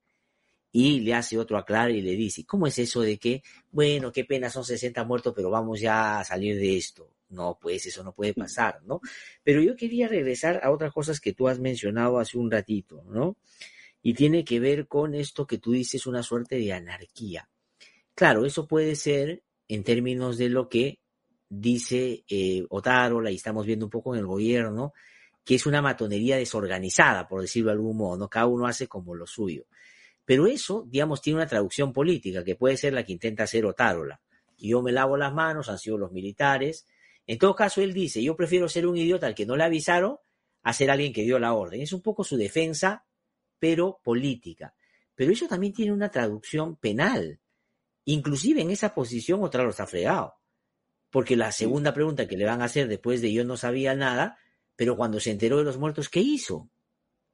y 0.72 1.00
le 1.00 1.14
hace 1.14 1.36
otro 1.38 1.58
aclaro 1.58 1.90
y 1.90 2.00
le 2.00 2.14
dice, 2.14 2.44
¿cómo 2.44 2.66
es 2.66 2.78
eso 2.78 3.00
de 3.00 3.18
que, 3.18 3.42
bueno, 3.72 4.12
qué 4.12 4.24
pena, 4.24 4.50
son 4.50 4.64
60 4.64 5.04
muertos, 5.04 5.32
pero 5.34 5.50
vamos 5.50 5.80
ya 5.80 6.20
a 6.20 6.24
salir 6.24 6.56
de 6.56 6.76
esto? 6.76 7.10
No, 7.30 7.58
pues 7.60 7.86
eso 7.86 8.02
no 8.02 8.12
puede 8.12 8.34
pasar, 8.34 8.80
¿no? 8.84 9.00
Pero 9.42 9.62
yo 9.62 9.76
quería 9.76 10.08
regresar 10.08 10.60
a 10.62 10.70
otras 10.70 10.92
cosas 10.92 11.20
que 11.20 11.32
tú 11.32 11.48
has 11.48 11.58
mencionado 11.58 12.18
hace 12.18 12.38
un 12.38 12.50
ratito, 12.50 13.04
¿no? 13.08 13.36
Y 14.02 14.14
tiene 14.14 14.44
que 14.44 14.60
ver 14.60 14.86
con 14.86 15.14
esto 15.14 15.46
que 15.46 15.58
tú 15.58 15.72
dices, 15.72 16.06
una 16.06 16.22
suerte 16.22 16.56
de 16.56 16.72
anarquía. 16.72 17.48
Claro, 18.14 18.44
eso 18.44 18.66
puede 18.66 18.96
ser 18.96 19.42
en 19.68 19.84
términos 19.84 20.38
de 20.38 20.48
lo 20.48 20.68
que 20.68 20.98
dice 21.48 22.24
eh, 22.28 22.64
Otárola, 22.68 23.30
y 23.30 23.36
estamos 23.36 23.66
viendo 23.66 23.86
un 23.86 23.90
poco 23.90 24.14
en 24.14 24.20
el 24.20 24.26
gobierno, 24.26 24.92
que 25.44 25.56
es 25.56 25.66
una 25.66 25.82
matonería 25.82 26.36
desorganizada, 26.36 27.28
por 27.28 27.40
decirlo 27.40 27.70
de 27.70 27.76
algún 27.76 27.96
modo, 27.96 28.16
¿no? 28.16 28.28
Cada 28.28 28.46
uno 28.46 28.66
hace 28.66 28.86
como 28.86 29.14
lo 29.14 29.26
suyo. 29.26 29.64
Pero 30.30 30.46
eso, 30.46 30.87
digamos, 30.87 31.20
tiene 31.20 31.38
una 31.38 31.49
traducción 31.49 31.92
política, 31.92 32.44
que 32.44 32.54
puede 32.54 32.76
ser 32.76 32.92
la 32.92 33.02
que 33.02 33.10
intenta 33.10 33.42
hacer 33.42 33.66
Otárola. 33.66 34.20
Yo 34.56 34.80
me 34.80 34.92
lavo 34.92 35.16
las 35.16 35.34
manos, 35.34 35.68
han 35.68 35.80
sido 35.80 35.99
los 35.99 36.12
militares. 36.12 36.87
En 37.26 37.37
todo 37.37 37.56
caso, 37.56 37.82
él 37.82 37.92
dice, 37.92 38.22
yo 38.22 38.37
prefiero 38.37 38.68
ser 38.68 38.87
un 38.87 38.96
idiota 38.96 39.26
al 39.26 39.34
que 39.34 39.44
no 39.44 39.56
le 39.56 39.64
avisaron 39.64 40.18
a 40.62 40.72
ser 40.72 40.92
alguien 40.92 41.12
que 41.12 41.25
dio 41.25 41.40
la 41.40 41.52
orden. 41.52 41.80
Es 41.80 41.92
un 41.92 42.00
poco 42.00 42.22
su 42.22 42.37
defensa, 42.37 43.04
pero 43.58 43.99
política. 44.04 44.72
Pero 45.16 45.32
eso 45.32 45.49
también 45.49 45.72
tiene 45.72 45.92
una 45.92 46.12
traducción 46.12 46.76
penal. 46.76 47.40
Inclusive 48.04 48.62
en 48.62 48.70
esa 48.70 48.94
posición 48.94 49.42
Otárola 49.42 49.70
está 49.70 49.88
fregado. 49.88 50.34
Porque 51.10 51.34
la 51.34 51.50
segunda 51.50 51.92
pregunta 51.92 52.28
que 52.28 52.37
le 52.37 52.44
van 52.44 52.62
a 52.62 52.66
hacer 52.66 52.87
después 52.87 53.20
de 53.20 53.32
yo 53.32 53.44
no 53.44 53.56
sabía 53.56 53.96
nada, 53.96 54.38
pero 54.76 54.96
cuando 54.96 55.18
se 55.18 55.32
enteró 55.32 55.56
de 55.56 55.64
los 55.64 55.76
muertos, 55.76 56.08
¿qué 56.08 56.20
hizo? 56.20 56.70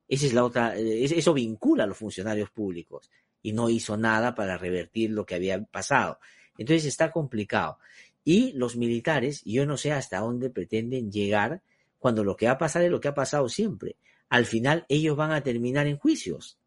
Esa 0.09 0.27
es 0.27 0.35
la 0.35 0.45
otra, 0.45 0.77
eh, 0.77 1.05
eso 1.05 1.35
vincula 1.35 1.85
a 1.85 1.87
los 1.87 1.97
funcionarios 1.97 2.51
públicos 2.51 3.11
y 3.43 3.53
no 3.53 3.69
hizo 3.69 3.97
nada 3.97 4.35
para 4.35 4.57
revertir 4.57 5.11
lo 5.11 5.25
que 5.27 5.35
había 5.35 5.63
pasado. 5.65 6.19
Entonces 6.59 6.85
está 6.87 7.11
complicado. 7.11 7.79
Y 8.25 8.53
los 8.53 8.77
militares, 8.77 9.43
yo 9.45 9.67
no 9.67 9.77
sé 9.77 9.93
hasta 9.93 10.19
dónde 10.19 10.51
pretenden 10.51 11.13
llegar 11.13 11.63
cuando 11.99 12.25
lo 12.25 12.37
que 12.37 12.47
va 12.47 12.53
a 12.53 12.59
pasar 12.59 12.83
es 12.83 12.91
lo 12.91 13.01
que 13.01 13.09
ha 13.09 13.15
pasado 13.15 13.49
siempre. 13.49 13.97
Al 14.29 14.47
final 14.47 14.85
ellos 14.89 15.17
van 15.17 15.33
a 15.33 15.43
terminar 15.43 15.87
en 15.87 15.97
juicios, 15.97 16.59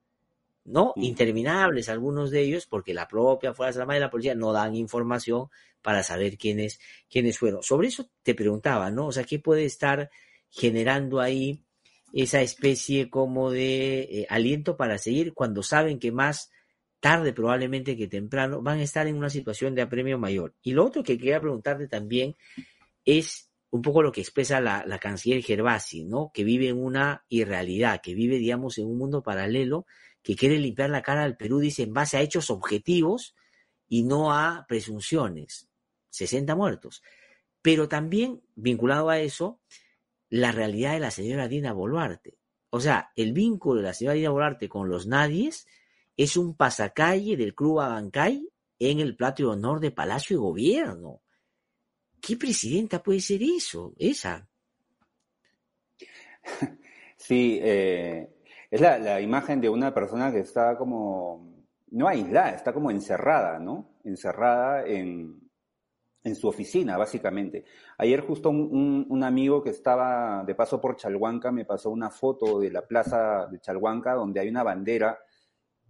¿no? 0.63 0.93
Interminables 0.95 1.89
algunos 1.89 2.31
de 2.31 2.41
ellos, 2.41 2.65
porque 2.65 2.93
la 2.93 3.07
propia 3.07 3.53
Fuerza 3.53 3.81
Armada 3.81 3.97
y 3.97 4.01
la 4.01 4.09
policía 4.09 4.35
no 4.35 4.53
dan 4.53 4.75
información 4.75 5.49
para 5.81 6.03
saber 6.03 6.37
quiénes, 6.37 6.79
quiénes 7.09 7.37
fueron. 7.37 7.61
Sobre 7.63 7.89
eso 7.89 8.09
te 8.23 8.35
preguntaba, 8.35 8.89
¿no? 8.89 9.07
O 9.07 9.11
sea, 9.11 9.23
¿qué 9.23 9.39
puede 9.39 9.65
estar 9.65 10.09
generando 10.49 11.19
ahí 11.19 11.63
esa 12.13 12.41
especie 12.41 13.09
como 13.09 13.51
de 13.51 13.99
eh, 14.01 14.27
aliento 14.29 14.77
para 14.77 14.97
seguir 14.97 15.33
cuando 15.33 15.63
saben 15.63 15.99
que 15.99 16.11
más 16.11 16.51
tarde 16.99 17.33
probablemente 17.33 17.95
que 17.95 18.07
temprano 18.07 18.61
van 18.61 18.79
a 18.79 18.83
estar 18.83 19.07
en 19.07 19.15
una 19.15 19.29
situación 19.29 19.75
de 19.75 19.81
apremio 19.81 20.17
mayor. 20.17 20.55
Y 20.61 20.73
lo 20.73 20.85
otro 20.85 21.03
que 21.03 21.17
quería 21.17 21.39
preguntarte 21.39 21.87
también 21.87 22.35
es 23.05 23.49
un 23.71 23.81
poco 23.81 24.01
lo 24.01 24.11
que 24.11 24.21
expresa 24.21 24.59
la, 24.59 24.83
la, 24.85 24.97
canciller 24.97 25.43
Gervasi, 25.43 26.03
¿no? 26.03 26.31
Que 26.33 26.43
vive 26.43 26.69
en 26.69 26.83
una 26.83 27.23
irrealidad, 27.29 28.01
que 28.01 28.15
vive, 28.15 28.37
digamos, 28.37 28.77
en 28.79 28.87
un 28.87 28.97
mundo 28.97 29.21
paralelo, 29.21 29.85
que 30.23 30.35
quiere 30.35 30.57
limpiar 30.57 30.89
la 30.89 31.03
cara 31.03 31.23
al 31.23 31.37
Perú, 31.37 31.59
dice, 31.59 31.83
en 31.83 31.93
base 31.93 32.17
a 32.17 32.21
hechos 32.21 32.49
objetivos 32.49 33.35
y 33.87 34.03
no 34.03 34.33
a 34.33 34.65
presunciones. 34.67 35.69
60 36.09 36.55
muertos. 36.55 37.03
Pero 37.61 37.87
también, 37.87 38.41
vinculado 38.55 39.09
a 39.09 39.19
eso, 39.19 39.59
la 40.29 40.51
realidad 40.51 40.93
de 40.93 40.99
la 40.99 41.11
señora 41.11 41.47
Dina 41.47 41.73
Boluarte. 41.73 42.37
O 42.69 42.79
sea, 42.79 43.11
el 43.15 43.33
vínculo 43.33 43.81
de 43.81 43.87
la 43.87 43.93
señora 43.93 44.15
Dina 44.15 44.29
Boluarte 44.29 44.69
con 44.69 44.89
los 44.89 45.07
nadies 45.07 45.67
es 46.15 46.37
un 46.37 46.55
pasacalle 46.55 47.35
del 47.35 47.55
Club 47.55 47.79
Abancay 47.79 48.47
en 48.77 48.99
el 48.99 49.15
plato 49.15 49.43
de 49.43 49.49
honor 49.49 49.79
de 49.79 49.91
Palacio 49.91 50.37
de 50.37 50.41
Gobierno. 50.41 51.21
¿Qué 52.21 52.37
presidenta 52.37 53.01
puede 53.01 53.21
ser 53.21 53.41
eso? 53.43 53.93
Esa. 53.97 54.47
Sí, 57.21 57.59
eh, 57.61 58.29
es 58.71 58.79
la, 58.79 58.97
la, 58.97 59.19
imagen 59.19 59.59
de 59.59 59.67
una 59.67 59.93
persona 59.93 60.31
que 60.31 60.39
está 60.39 60.77
como, 60.77 61.65
no 61.91 62.07
aislada, 62.07 62.51
está 62.51 62.71
como 62.71 62.89
encerrada, 62.91 63.59
¿no? 63.59 63.99
Encerrada 64.05 64.85
en, 64.87 65.48
en 66.23 66.35
su 66.35 66.47
oficina, 66.47 66.97
básicamente. 66.97 67.65
Ayer 67.97 68.21
justo 68.21 68.49
un, 68.49 69.05
un, 69.09 69.23
amigo 69.23 69.63
que 69.63 69.69
estaba 69.69 70.43
de 70.43 70.55
paso 70.55 70.81
por 70.81 70.97
Chalhuanca 70.97 71.51
me 71.51 71.65
pasó 71.65 71.89
una 71.89 72.09
foto 72.09 72.59
de 72.59 72.71
la 72.71 72.81
plaza 72.81 73.47
de 73.47 73.59
Chalhuanca 73.59 74.13
donde 74.13 74.39
hay 74.39 74.49
una 74.49 74.63
bandera, 74.63 75.17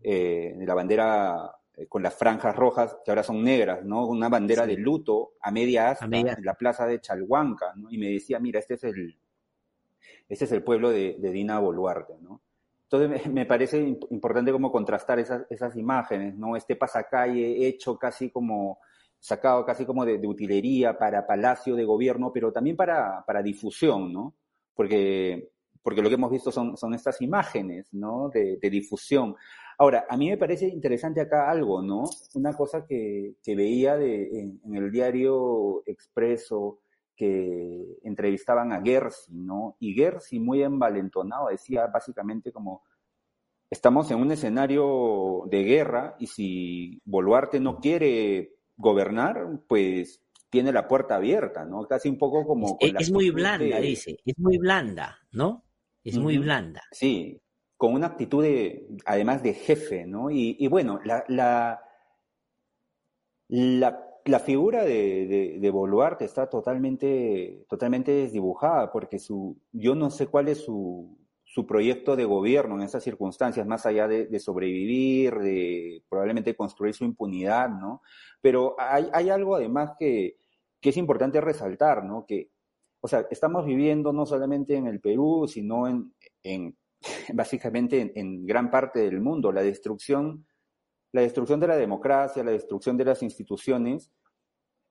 eh, 0.02 0.56
la 0.60 0.76
bandera 0.76 1.52
eh, 1.76 1.88
con 1.88 2.04
las 2.04 2.14
franjas 2.14 2.56
rojas 2.56 2.98
que 3.04 3.12
ahora 3.12 3.24
son 3.24 3.44
negras, 3.44 3.84
¿no? 3.84 4.06
Una 4.06 4.30
bandera 4.30 4.68
de 4.68 4.78
luto 4.78 5.34
a 5.42 5.52
media 5.52 5.90
asta 5.90 6.06
en 6.06 6.28
la 6.44 6.54
plaza 6.54 6.86
de 6.86 7.02
Chalhuanca, 7.02 7.74
¿no? 7.76 7.90
Y 7.90 7.98
me 7.98 8.10
decía, 8.10 8.40
mira, 8.40 8.60
este 8.60 8.76
es 8.76 8.84
el, 8.84 9.20
este 10.28 10.46
es 10.46 10.52
el 10.52 10.64
pueblo 10.64 10.92
de, 10.92 11.18
de 11.20 11.32
Dina 11.32 11.60
Boluarte, 11.60 12.18
¿no? 12.22 12.42
Entonces 12.84 13.26
me, 13.26 13.34
me 13.34 13.46
parece 13.46 13.80
importante 14.10 14.52
como 14.52 14.72
contrastar 14.72 15.20
esas, 15.20 15.46
esas 15.50 15.76
imágenes, 15.76 16.36
¿no? 16.36 16.56
Este 16.56 16.76
pasacalle 16.76 17.68
hecho 17.68 17.98
casi 17.98 18.30
como 18.30 18.80
sacado 19.20 19.66
casi 19.66 19.86
como 19.86 20.06
de, 20.06 20.18
de, 20.18 20.28
utilería 20.28 20.98
para 20.98 21.28
palacio 21.28 21.76
de 21.76 21.86
gobierno, 21.86 22.32
pero 22.34 22.52
también 22.52 22.76
para, 22.76 23.24
para 23.26 23.44
difusión, 23.44 24.14
¿no? 24.14 24.36
Porque, 24.74 25.52
porque 25.84 26.02
lo 26.02 26.10
que 26.10 26.16
hemos 26.16 26.32
visto 26.32 26.52
son, 26.52 26.78
son 26.78 26.94
estas 26.94 27.22
imágenes, 27.22 27.94
¿no? 27.94 28.30
De, 28.30 28.58
difusión. 28.70 29.36
Ahora, 29.78 30.06
a 30.10 30.18
mí 30.18 30.30
me 30.30 30.38
parece 30.38 30.68
interesante 30.68 31.22
acá 31.22 31.50
algo, 31.50 31.82
¿no? 31.82 32.04
Una 32.36 32.54
cosa 32.54 32.86
que, 32.86 33.36
que 33.44 33.56
veía 33.56 33.98
de, 33.98 34.40
en, 34.40 34.62
en, 34.64 34.76
el 34.76 34.92
diario 34.92 35.84
Expreso, 35.86 36.80
que 37.16 37.98
entrevistaban 38.04 38.72
a 38.72 38.82
Gersi, 38.82 39.34
¿no? 39.34 39.76
Y 39.80 39.94
Gersi, 39.94 40.40
muy 40.40 40.64
envalentonado, 40.64 41.50
decía 41.50 41.88
básicamente 41.88 42.54
como, 42.54 42.84
estamos 43.70 44.10
en 44.12 44.20
un 44.20 44.32
escenario 44.32 45.44
de 45.48 45.64
guerra 45.64 46.16
y 46.20 46.28
si 46.28 47.02
Boluarte 47.04 47.60
no 47.60 47.80
quiere 47.80 48.59
gobernar, 48.80 49.60
pues 49.68 50.22
tiene 50.50 50.72
la 50.72 50.88
puerta 50.88 51.16
abierta, 51.16 51.66
¿no? 51.66 51.86
Casi 51.86 52.10
un 52.10 52.18
poco 52.18 52.46
como... 52.48 52.78
es, 52.80 52.94
es 52.98 53.12
muy 53.12 53.30
blanda, 53.30 53.76
de... 53.80 53.82
dice, 53.82 54.18
es 54.26 54.40
muy 54.40 54.58
blanda, 54.58 55.20
¿no? 55.32 55.66
Es 56.04 56.18
muy 56.18 56.38
uh 56.38 56.42
-huh. 56.42 56.44
blanda. 56.44 56.82
Sí, 56.92 57.40
con 57.78 57.94
una 57.94 58.08
actitud 58.08 58.42
de, 58.42 58.88
además 59.06 59.44
de 59.44 59.54
jefe, 59.54 60.08
¿no? 60.08 60.32
Y, 60.32 60.56
y 60.58 60.68
bueno, 60.68 61.00
la, 61.04 61.24
la, 61.28 61.82
la, 63.50 64.06
la 64.26 64.40
figura 64.40 64.84
de, 64.86 65.28
de, 65.28 65.58
de, 65.60 65.70
Boluarte 65.70 66.26
está 66.26 66.50
totalmente, 66.50 67.66
totalmente 67.70 68.12
desdibujada, 68.12 68.92
porque 68.92 69.20
su, 69.20 69.58
yo 69.74 69.94
no 69.94 70.10
sé 70.10 70.28
cuál 70.28 70.48
es 70.48 70.64
su, 70.64 71.19
su 71.52 71.66
proyecto 71.66 72.16
de 72.16 72.26
gobierno 72.26 72.76
en 72.76 72.84
esas 72.84 73.04
circunstancias, 73.04 73.66
más 73.66 73.88
allá 73.88 74.08
de, 74.08 74.40
sobrevivir, 74.40 75.34
de 75.40 76.04
probablemente 76.08 76.56
construir 76.56 76.94
su 76.94 77.06
impunidad, 77.06 77.70
¿no? 77.70 78.04
Pero 78.40 78.76
hay, 78.78 79.10
hay 79.12 79.32
algo 79.32 79.56
además 79.56 79.94
que, 79.98 80.38
que, 80.80 80.90
es 80.90 80.98
importante 80.98 81.42
resaltar, 81.42 82.06
¿no? 82.06 82.28
Que, 82.28 82.52
o 83.02 83.08
sea, 83.08 83.26
estamos 83.32 83.66
viviendo 83.66 84.14
no 84.14 84.28
solamente 84.28 84.76
en 84.76 84.86
el 84.86 85.02
Perú, 85.02 85.48
sino 85.48 85.88
en, 85.88 86.14
en 86.44 86.78
básicamente 87.34 88.00
en, 88.00 88.12
en, 88.14 88.46
gran 88.46 88.70
parte 88.70 89.00
del 89.00 89.20
mundo, 89.20 89.52
la 89.52 89.64
destrucción, 89.64 90.46
la 91.12 91.22
destrucción 91.22 91.60
de 91.60 91.68
la 91.68 91.78
democracia, 91.78 92.44
la 92.44 92.52
destrucción 92.52 92.96
de 92.96 93.06
las 93.06 93.24
instituciones, 93.24 94.12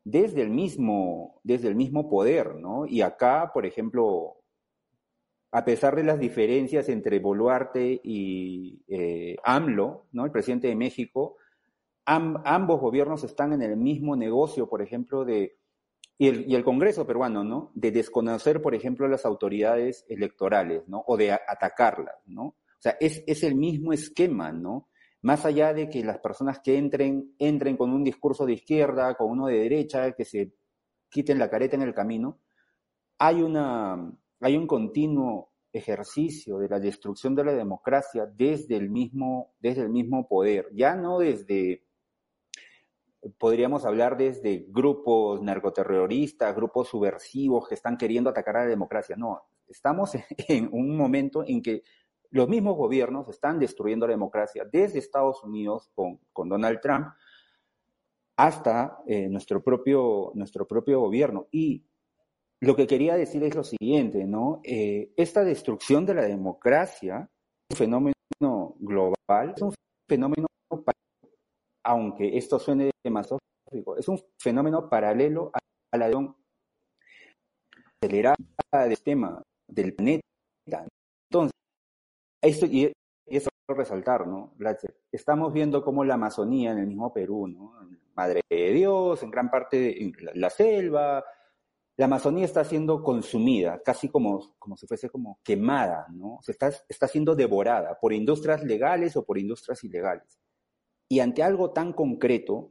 desde 0.02 0.42
el 0.42 0.50
mismo, 0.50 1.40
desde 1.44 1.68
el 1.68 1.76
mismo 1.76 2.10
poder, 2.10 2.56
¿no? 2.56 2.84
Y 2.84 3.02
acá, 3.02 3.52
por 3.54 3.64
ejemplo, 3.64 4.38
a 5.50 5.64
pesar 5.64 5.96
de 5.96 6.04
las 6.04 6.18
diferencias 6.18 6.88
entre 6.88 7.20
Boluarte 7.20 8.00
y 8.02 8.82
eh, 8.88 9.36
AMLO, 9.44 10.06
¿no? 10.12 10.24
el 10.24 10.30
presidente 10.30 10.68
de 10.68 10.76
México, 10.76 11.36
am, 12.04 12.42
ambos 12.44 12.80
gobiernos 12.80 13.24
están 13.24 13.52
en 13.52 13.62
el 13.62 13.76
mismo 13.76 14.14
negocio, 14.14 14.68
por 14.68 14.82
ejemplo, 14.82 15.24
de, 15.24 15.56
y 16.18 16.28
el, 16.28 16.50
y 16.50 16.54
el, 16.54 16.64
Congreso 16.64 17.06
peruano, 17.06 17.44
¿no? 17.44 17.70
De 17.74 17.92
desconocer, 17.92 18.60
por 18.60 18.74
ejemplo, 18.74 19.06
las 19.08 19.24
autoridades 19.24 20.04
electorales, 20.08 20.82
¿no? 20.88 21.04
O 21.06 21.16
de 21.16 21.32
a, 21.32 21.40
atacarlas, 21.46 22.16
¿no? 22.26 22.42
O 22.42 22.80
sea, 22.80 22.96
es, 23.00 23.22
es 23.26 23.42
el 23.42 23.54
mismo 23.54 23.92
esquema, 23.92 24.52
¿no? 24.52 24.88
Más 25.22 25.46
allá 25.46 25.72
de 25.72 25.88
que 25.88 26.04
las 26.04 26.18
personas 26.18 26.60
que 26.60 26.76
entren, 26.76 27.34
entren 27.38 27.76
con 27.76 27.92
un 27.92 28.04
discurso 28.04 28.46
de 28.46 28.54
izquierda, 28.54 29.14
con 29.14 29.30
uno 29.30 29.46
de 29.46 29.58
derecha, 29.58 30.12
que 30.12 30.24
se 30.24 30.52
quiten 31.08 31.38
la 31.38 31.50
careta 31.50 31.76
en 31.76 31.82
el 31.82 31.94
camino, 31.94 32.38
hay 33.18 33.42
una, 33.42 34.12
hay 34.40 34.56
un 34.56 34.66
continuo 34.66 35.50
ejercicio 35.72 36.58
de 36.58 36.68
la 36.68 36.80
destrucción 36.80 37.34
de 37.34 37.44
la 37.44 37.52
democracia 37.52 38.26
desde 38.26 38.76
el 38.76 38.90
mismo, 38.90 39.54
desde 39.60 39.82
el 39.82 39.90
mismo 39.90 40.26
poder, 40.26 40.68
ya 40.72 40.96
no 40.96 41.18
desde, 41.18 41.84
podríamos 43.38 43.84
hablar 43.84 44.16
desde 44.16 44.64
grupos 44.68 45.42
narcoterroristas, 45.42 46.56
grupos 46.56 46.88
subversivos 46.88 47.68
que 47.68 47.74
están 47.74 47.96
queriendo 47.96 48.30
atacar 48.30 48.56
a 48.56 48.64
la 48.64 48.70
democracia, 48.70 49.16
no, 49.16 49.42
estamos 49.66 50.12
en 50.48 50.68
un 50.72 50.96
momento 50.96 51.44
en 51.46 51.62
que 51.62 51.82
los 52.30 52.48
mismos 52.48 52.76
gobiernos 52.76 53.28
están 53.28 53.58
destruyendo 53.58 54.06
la 54.06 54.12
democracia 54.12 54.64
desde 54.70 54.98
Estados 54.98 55.42
Unidos 55.44 55.90
con, 55.94 56.20
con 56.32 56.48
Donald 56.48 56.80
Trump 56.80 57.08
hasta 58.36 58.98
eh, 59.06 59.28
nuestro, 59.28 59.62
propio, 59.62 60.30
nuestro 60.34 60.66
propio 60.66 61.00
gobierno. 61.00 61.48
Y 61.50 61.84
lo 62.60 62.74
que 62.74 62.86
quería 62.86 63.16
decir 63.16 63.42
es 63.44 63.54
lo 63.54 63.62
siguiente, 63.62 64.24
¿no? 64.24 64.60
Eh, 64.64 65.12
esta 65.16 65.44
destrucción 65.44 66.04
de 66.04 66.14
la 66.14 66.22
democracia 66.22 67.28
es 67.68 67.74
un 67.74 67.86
fenómeno 67.86 68.76
global, 68.80 69.52
es 69.54 69.62
un 69.62 69.74
fenómeno, 70.08 70.46
aunque 71.84 72.36
esto 72.36 72.58
suene 72.58 72.90
demasiado, 73.04 73.38
es 73.96 74.08
un 74.08 74.20
fenómeno 74.40 74.88
paralelo 74.88 75.52
a 75.92 75.96
la 75.96 76.08
de 76.08 76.34
acelerada 78.02 78.36
del 78.86 79.02
tema 79.02 79.42
del 79.68 79.94
planeta. 79.94 80.22
Entonces, 81.30 81.52
esto, 82.42 82.66
y, 82.66 82.92
eso 83.26 83.50
resaltar, 83.68 84.26
¿no? 84.26 84.54
Estamos 85.12 85.52
viendo 85.52 85.84
cómo 85.84 86.04
la 86.04 86.14
Amazonía 86.14 86.72
en 86.72 86.78
el 86.78 86.86
mismo 86.86 87.12
Perú, 87.12 87.46
¿no? 87.46 87.74
Madre 88.14 88.40
de 88.50 88.72
Dios, 88.72 89.22
en 89.22 89.30
gran 89.30 89.50
parte 89.50 90.02
en 90.02 90.12
la, 90.20 90.32
la 90.34 90.50
selva, 90.50 91.24
la 91.98 92.04
Amazonía 92.04 92.44
está 92.44 92.64
siendo 92.64 93.02
consumida, 93.02 93.82
casi 93.84 94.08
como, 94.08 94.54
como 94.56 94.76
si 94.76 94.86
fuese 94.86 95.10
como 95.10 95.40
quemada, 95.42 96.06
¿no? 96.12 96.38
Se 96.42 96.52
está, 96.52 96.70
está 96.88 97.08
siendo 97.08 97.34
devorada 97.34 97.98
por 98.00 98.12
industrias 98.12 98.62
legales 98.62 99.16
o 99.16 99.24
por 99.24 99.36
industrias 99.36 99.82
ilegales. 99.82 100.38
Y 101.08 101.18
ante 101.18 101.42
algo 101.42 101.72
tan 101.72 101.92
concreto, 101.92 102.70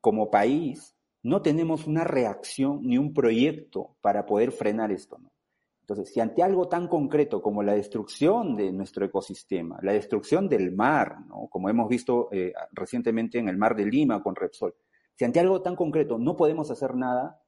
como 0.00 0.30
país, 0.30 0.94
no 1.24 1.42
tenemos 1.42 1.88
una 1.88 2.04
reacción 2.04 2.82
ni 2.82 2.96
un 2.96 3.12
proyecto 3.12 3.96
para 4.00 4.24
poder 4.24 4.52
frenar 4.52 4.92
esto, 4.92 5.18
¿no? 5.18 5.32
Entonces, 5.80 6.12
si 6.12 6.20
ante 6.20 6.42
algo 6.42 6.68
tan 6.68 6.86
concreto 6.86 7.42
como 7.42 7.64
la 7.64 7.74
destrucción 7.74 8.54
de 8.54 8.72
nuestro 8.72 9.06
ecosistema, 9.06 9.78
la 9.82 9.92
destrucción 9.92 10.48
del 10.48 10.72
mar, 10.72 11.16
¿no? 11.28 11.46
como 11.48 11.68
hemos 11.68 11.88
visto 11.88 12.28
eh, 12.32 12.52
recientemente 12.72 13.38
en 13.38 13.48
el 13.48 13.56
mar 13.56 13.76
de 13.76 13.86
Lima 13.86 14.20
con 14.20 14.34
Repsol, 14.34 14.74
si 15.14 15.24
ante 15.24 15.38
algo 15.38 15.62
tan 15.62 15.76
concreto 15.76 16.18
no 16.18 16.36
podemos 16.36 16.72
hacer 16.72 16.96
nada, 16.96 17.40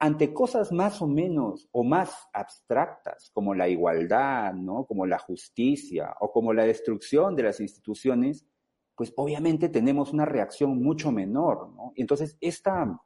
ante 0.00 0.32
cosas 0.32 0.72
más 0.72 1.02
o 1.02 1.06
menos 1.06 1.68
o 1.72 1.84
más 1.84 2.28
abstractas 2.32 3.30
como 3.34 3.54
la 3.54 3.68
igualdad, 3.68 4.54
¿no? 4.54 4.86
como 4.86 5.04
la 5.04 5.18
justicia 5.18 6.16
o 6.20 6.32
como 6.32 6.54
la 6.54 6.64
destrucción 6.64 7.36
de 7.36 7.42
las 7.42 7.60
instituciones, 7.60 8.46
pues 8.94 9.12
obviamente 9.16 9.68
tenemos 9.68 10.14
una 10.14 10.24
reacción 10.24 10.82
mucho 10.82 11.12
menor. 11.12 11.70
¿no? 11.74 11.92
Entonces, 11.96 12.38
esta, 12.40 12.98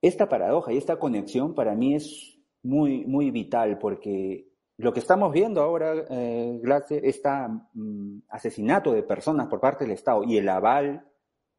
esta 0.00 0.30
paradoja 0.30 0.72
y 0.72 0.78
esta 0.78 0.98
conexión 0.98 1.54
para 1.54 1.74
mí 1.74 1.94
es 1.94 2.38
muy, 2.62 3.04
muy 3.04 3.30
vital 3.30 3.78
porque 3.78 4.48
lo 4.78 4.94
que 4.94 5.00
estamos 5.00 5.30
viendo 5.30 5.60
ahora, 5.60 5.94
eh, 6.08 6.62
este 7.02 7.28
asesinato 8.30 8.92
de 8.92 9.02
personas 9.02 9.48
por 9.48 9.60
parte 9.60 9.84
del 9.84 9.92
Estado 9.92 10.24
y 10.24 10.38
el 10.38 10.48
aval 10.48 11.06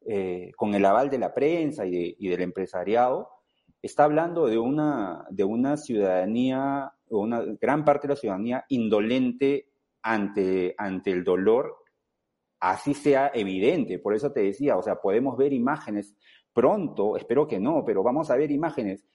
eh, 0.08 0.52
con 0.56 0.74
el 0.74 0.84
aval 0.84 1.10
de 1.10 1.18
la 1.18 1.34
prensa 1.34 1.84
y, 1.86 1.90
de, 1.90 2.16
y 2.18 2.28
del 2.28 2.42
empresariado, 2.42 3.28
está 3.82 4.04
hablando 4.04 4.46
de 4.46 4.58
una, 4.58 5.26
de 5.30 5.44
una 5.44 5.76
ciudadanía, 5.76 6.92
o 7.10 7.20
una 7.20 7.42
gran 7.60 7.84
parte 7.84 8.06
de 8.06 8.14
la 8.14 8.20
ciudadanía 8.20 8.64
indolente 8.68 9.68
ante, 10.02 10.74
ante 10.78 11.10
el 11.10 11.24
dolor, 11.24 11.76
así 12.60 12.94
sea 12.94 13.30
evidente. 13.34 13.98
Por 13.98 14.14
eso 14.14 14.32
te 14.32 14.40
decía, 14.40 14.76
o 14.76 14.82
sea, 14.82 14.96
podemos 15.00 15.36
ver 15.36 15.52
imágenes 15.52 16.14
pronto, 16.52 17.16
espero 17.16 17.46
que 17.46 17.60
no, 17.60 17.84
pero 17.84 18.02
vamos 18.02 18.30
a 18.30 18.36
ver 18.36 18.50
imágenes 18.50 19.06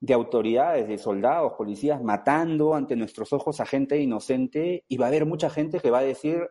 de 0.00 0.14
autoridades, 0.14 0.88
de 0.88 0.98
soldados, 0.98 1.54
policías 1.56 2.02
matando 2.02 2.74
ante 2.74 2.96
nuestros 2.96 3.32
ojos 3.32 3.60
a 3.60 3.66
gente 3.66 3.98
inocente 3.98 4.84
y 4.88 4.96
va 4.96 5.06
a 5.06 5.08
haber 5.08 5.24
mucha 5.24 5.48
gente 5.48 5.80
que 5.80 5.90
va 5.90 6.00
a 6.00 6.02
decir, 6.02 6.46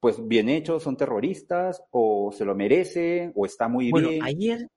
pues 0.00 0.26
bien 0.26 0.48
hechos, 0.48 0.82
son 0.82 0.96
terroristas, 0.96 1.82
o 1.90 2.32
se 2.32 2.44
lo 2.44 2.54
merece, 2.54 3.30
o 3.34 3.44
está 3.44 3.68
muy 3.68 3.90
bueno, 3.90 4.08
bien. 4.08 4.24
Ayer, 4.24 4.68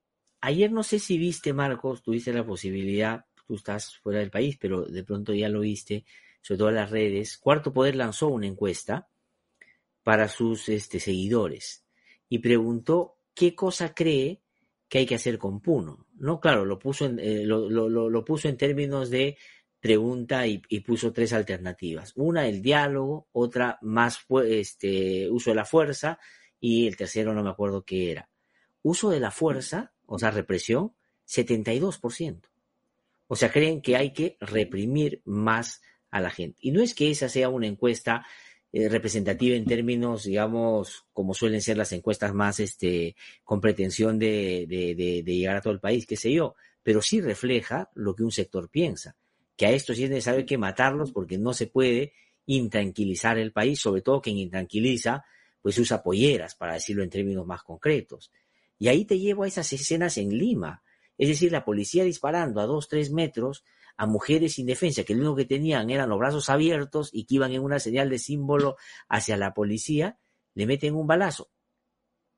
ayer 0.42 0.72
no 0.72 0.84
sé 0.84 1.00
si 1.00 1.18
viste, 1.18 1.54
Marcos, 1.54 2.04
tuviste 2.04 2.34
la 2.34 2.46
posibilidad, 2.46 3.26
tú 3.48 3.56
estás 3.56 3.98
fuera 3.98 4.20
del 4.20 4.30
país, 4.30 4.58
pero 4.60 4.84
de 4.84 5.04
pronto 5.04 5.34
ya 5.34 5.48
lo 5.48 5.62
viste, 5.62 6.06
sobre 6.42 6.58
todo 6.58 6.70
en 6.70 6.76
las 6.76 6.92
redes. 6.92 7.38
Cuarto 7.38 7.74
Poder 7.74 7.96
lanzó 7.96 8.28
una 8.28 8.48
encuesta 8.48 9.08
para 10.04 10.28
sus 10.28 10.68
este, 10.68 11.00
seguidores 11.00 11.86
y 12.28 12.40
preguntó 12.40 13.18
qué 13.34 13.56
cosa 13.56 13.94
cree 13.94 14.42
que 14.90 15.00
hay 15.00 15.06
que 15.06 15.16
hacer 15.16 15.38
con 15.38 15.62
Puno. 15.62 16.08
No, 16.16 16.40
claro, 16.40 16.66
lo 16.66 16.78
puso 16.78 17.06
en, 17.06 17.20
eh, 17.20 17.46
lo, 17.46 17.70
lo, 17.70 17.90
lo, 17.90 18.26
puso 18.26 18.48
en 18.50 18.58
términos 18.58 19.10
de 19.10 19.38
pregunta 19.84 20.48
y, 20.48 20.60
puso 20.80 21.12
tres 21.12 21.34
alternativas. 21.34 22.14
Una, 22.16 22.48
el 22.48 22.62
diálogo, 22.62 23.28
otra, 23.34 23.80
más 23.82 24.20
este, 24.48 25.30
uso 25.30 25.50
de 25.50 25.58
la 25.58 25.66
fuerza 25.66 26.20
y 26.58 26.88
el 26.88 26.96
tercero 26.96 27.34
no 27.34 27.44
me 27.44 27.50
acuerdo 27.50 27.84
qué 27.84 28.10
era. 28.10 28.30
Uso 28.82 29.10
de 29.10 29.20
la 29.20 29.30
fuerza, 29.30 29.92
o 30.06 30.18
sea, 30.18 30.32
represión, 30.32 30.94
72%. 31.28 32.44
O 33.28 33.36
sea, 33.36 33.52
creen 33.52 33.82
que 33.82 33.98
hay 33.98 34.14
que 34.14 34.38
reprimir 34.40 35.22
más 35.26 35.82
a 36.12 36.22
la 36.22 36.30
gente. 36.30 36.60
Y 36.62 36.72
no 36.72 36.82
es 36.82 36.96
que 36.96 37.12
esa 37.12 37.28
sea 37.28 37.50
una 37.50 37.68
encuesta 37.68 38.26
eh, 38.72 38.88
representativa 38.88 39.58
en 39.58 39.66
términos, 39.66 40.24
digamos, 40.24 41.08
como 41.12 41.34
suelen 41.34 41.62
ser 41.62 41.76
las 41.76 41.92
encuestas 41.92 42.34
más 42.34 42.62
este, 42.62 43.18
con 43.44 43.60
pretensión 43.60 44.18
de, 44.18 44.66
de, 44.66 44.96
de, 44.96 45.24
de 45.24 45.36
llegar 45.36 45.58
a 45.58 45.62
todo 45.62 45.74
el 45.74 45.82
país, 45.82 46.08
qué 46.08 46.16
sé 46.16 46.32
yo, 46.32 46.56
pero 46.84 47.02
sí 47.02 47.20
refleja 47.20 47.92
lo 47.96 48.16
que 48.16 48.24
un 48.24 48.32
sector 48.32 48.70
piensa 48.70 49.18
que 49.56 49.66
a 49.66 49.72
estos 49.72 49.98
sí 49.98 50.06
es 50.06 50.10
necesario 50.10 50.46
que 50.46 50.58
matarlos 50.58 51.12
porque 51.12 51.38
no 51.38 51.54
se 51.54 51.68
puede 51.68 52.14
intranquilizar 52.46 53.38
el 53.38 53.52
país, 53.52 53.80
sobre 53.80 54.02
todo 54.02 54.22
quien 54.22 54.38
intranquiliza, 54.38 55.24
pues 55.62 55.78
usa 55.78 56.04
polleras, 56.04 56.56
para 56.56 56.74
decirlo 56.74 57.04
en 57.04 57.10
términos 57.10 57.46
más 57.46 57.64
concretos. 57.64 58.32
Y 58.80 58.90
ahí 58.90 59.06
te 59.06 59.20
llevo 59.20 59.44
a 59.44 59.48
esas 59.48 59.72
escenas 59.72 60.18
en 60.18 60.38
Lima, 60.38 60.84
es 61.18 61.30
decir, 61.30 61.52
la 61.52 61.64
policía 61.64 62.04
disparando 62.04 62.60
a 62.60 62.66
dos, 62.66 62.88
tres 62.88 63.12
metros 63.12 63.64
a 63.96 64.08
mujeres 64.08 64.54
sin 64.54 64.66
defensa, 64.66 65.04
que 65.04 65.14
lo 65.14 65.22
único 65.22 65.36
que 65.36 65.46
tenían 65.46 65.90
eran 65.90 66.10
los 66.10 66.20
brazos 66.20 66.50
abiertos 66.50 67.10
y 67.14 67.26
que 67.26 67.36
iban 67.36 67.52
en 67.52 67.62
una 67.62 67.80
señal 67.80 68.10
de 68.10 68.18
símbolo 68.18 68.76
hacia 69.08 69.38
la 69.38 69.54
policía, 69.54 70.18
le 70.56 70.66
meten 70.66 70.96
un 70.96 71.08
balazo. 71.08 71.52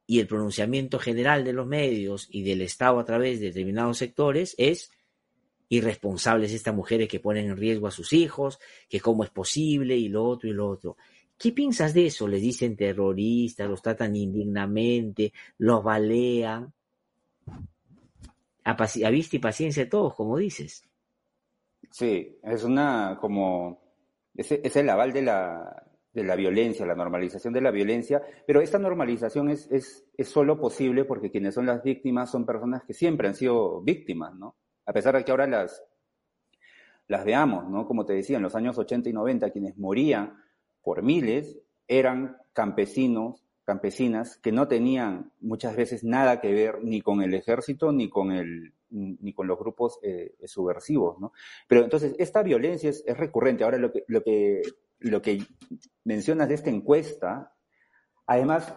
Y 0.05 0.19
el 0.19 0.27
pronunciamiento 0.27 0.99
general 0.99 1.43
de 1.43 1.53
los 1.53 1.65
medios 1.65 2.27
y 2.29 2.43
del 2.43 2.61
Estado 2.61 2.99
a 2.99 3.05
través 3.05 3.39
de 3.39 3.47
determinados 3.47 3.97
sectores 3.97 4.53
es 4.57 4.91
irresponsables 5.69 6.51
estas 6.51 6.75
mujeres 6.75 7.07
que 7.07 7.19
ponen 7.19 7.47
en 7.47 7.57
riesgo 7.57 7.87
a 7.87 7.91
sus 7.91 8.13
hijos, 8.13 8.59
que 8.89 8.99
cómo 8.99 9.23
es 9.23 9.29
posible 9.29 9.95
y 9.95 10.09
lo 10.09 10.25
otro 10.25 10.49
y 10.49 10.53
lo 10.53 10.69
otro. 10.69 10.97
¿Qué 11.37 11.51
piensas 11.51 11.93
de 11.93 12.07
eso? 12.07 12.27
Les 12.27 12.41
dicen 12.41 12.75
terroristas, 12.75 13.69
los 13.69 13.81
tratan 13.81 14.15
indignamente, 14.15 15.33
los 15.57 15.83
balean. 15.83 16.73
A, 18.63 19.09
vista 19.11 19.35
y 19.35 19.39
paciencia 19.39 19.83
de 19.83 19.89
todos, 19.89 20.15
como 20.15 20.37
dices. 20.37 20.83
Sí, 21.91 22.39
es 22.41 22.63
una 22.63 23.17
como 23.21 23.79
es, 24.33 24.51
es 24.51 24.75
el 24.75 24.89
aval 24.89 25.13
de 25.13 25.21
la, 25.21 25.85
de 26.13 26.23
la 26.23 26.35
violencia, 26.35 26.85
la 26.85 26.95
normalización 26.95 27.53
de 27.53 27.61
la 27.61 27.71
violencia, 27.71 28.23
pero 28.47 28.61
esta 28.61 28.79
normalización 28.79 29.49
es, 29.49 29.69
es, 29.71 30.05
es 30.17 30.27
solo 30.29 30.59
posible 30.59 31.05
porque 31.05 31.29
quienes 31.29 31.53
son 31.53 31.65
las 31.65 31.83
víctimas 31.83 32.31
son 32.31 32.45
personas 32.45 32.83
que 32.83 32.93
siempre 32.93 33.27
han 33.27 33.35
sido 33.35 33.81
víctimas, 33.81 34.33
¿no? 34.33 34.55
A 34.85 34.93
pesar 34.93 35.15
de 35.15 35.23
que 35.23 35.31
ahora 35.31 35.47
las, 35.47 35.83
las 37.07 37.25
veamos, 37.25 37.69
¿no? 37.69 37.87
Como 37.87 38.05
te 38.05 38.13
decía, 38.13 38.37
en 38.37 38.43
los 38.43 38.55
años 38.55 38.77
80 38.77 39.09
y 39.09 39.13
90, 39.13 39.49
quienes 39.51 39.77
morían 39.77 40.37
por 40.81 41.03
miles 41.03 41.57
eran 41.87 42.37
campesinos, 42.53 43.43
campesinas, 43.63 44.37
que 44.37 44.51
no 44.51 44.67
tenían 44.67 45.31
muchas 45.41 45.75
veces 45.75 46.03
nada 46.03 46.39
que 46.39 46.53
ver 46.53 46.83
ni 46.83 47.01
con 47.01 47.21
el 47.21 47.33
ejército 47.33 47.91
ni 47.91 48.09
con, 48.09 48.31
el, 48.31 48.73
ni 48.89 49.33
con 49.33 49.47
los 49.47 49.57
grupos 49.57 49.99
eh, 50.03 50.35
subversivos, 50.45 51.19
¿no? 51.19 51.33
Pero 51.67 51.83
entonces, 51.83 52.15
esta 52.19 52.43
violencia 52.43 52.89
es, 52.89 53.03
es 53.05 53.17
recurrente. 53.17 53.63
Ahora, 53.63 53.77
lo 53.77 53.91
que, 53.91 54.03
lo, 54.07 54.23
que, 54.23 54.61
lo 54.99 55.21
que 55.21 55.43
mencionas 56.03 56.47
de 56.47 56.55
esta 56.55 56.69
encuesta, 56.69 57.55
además, 58.27 58.73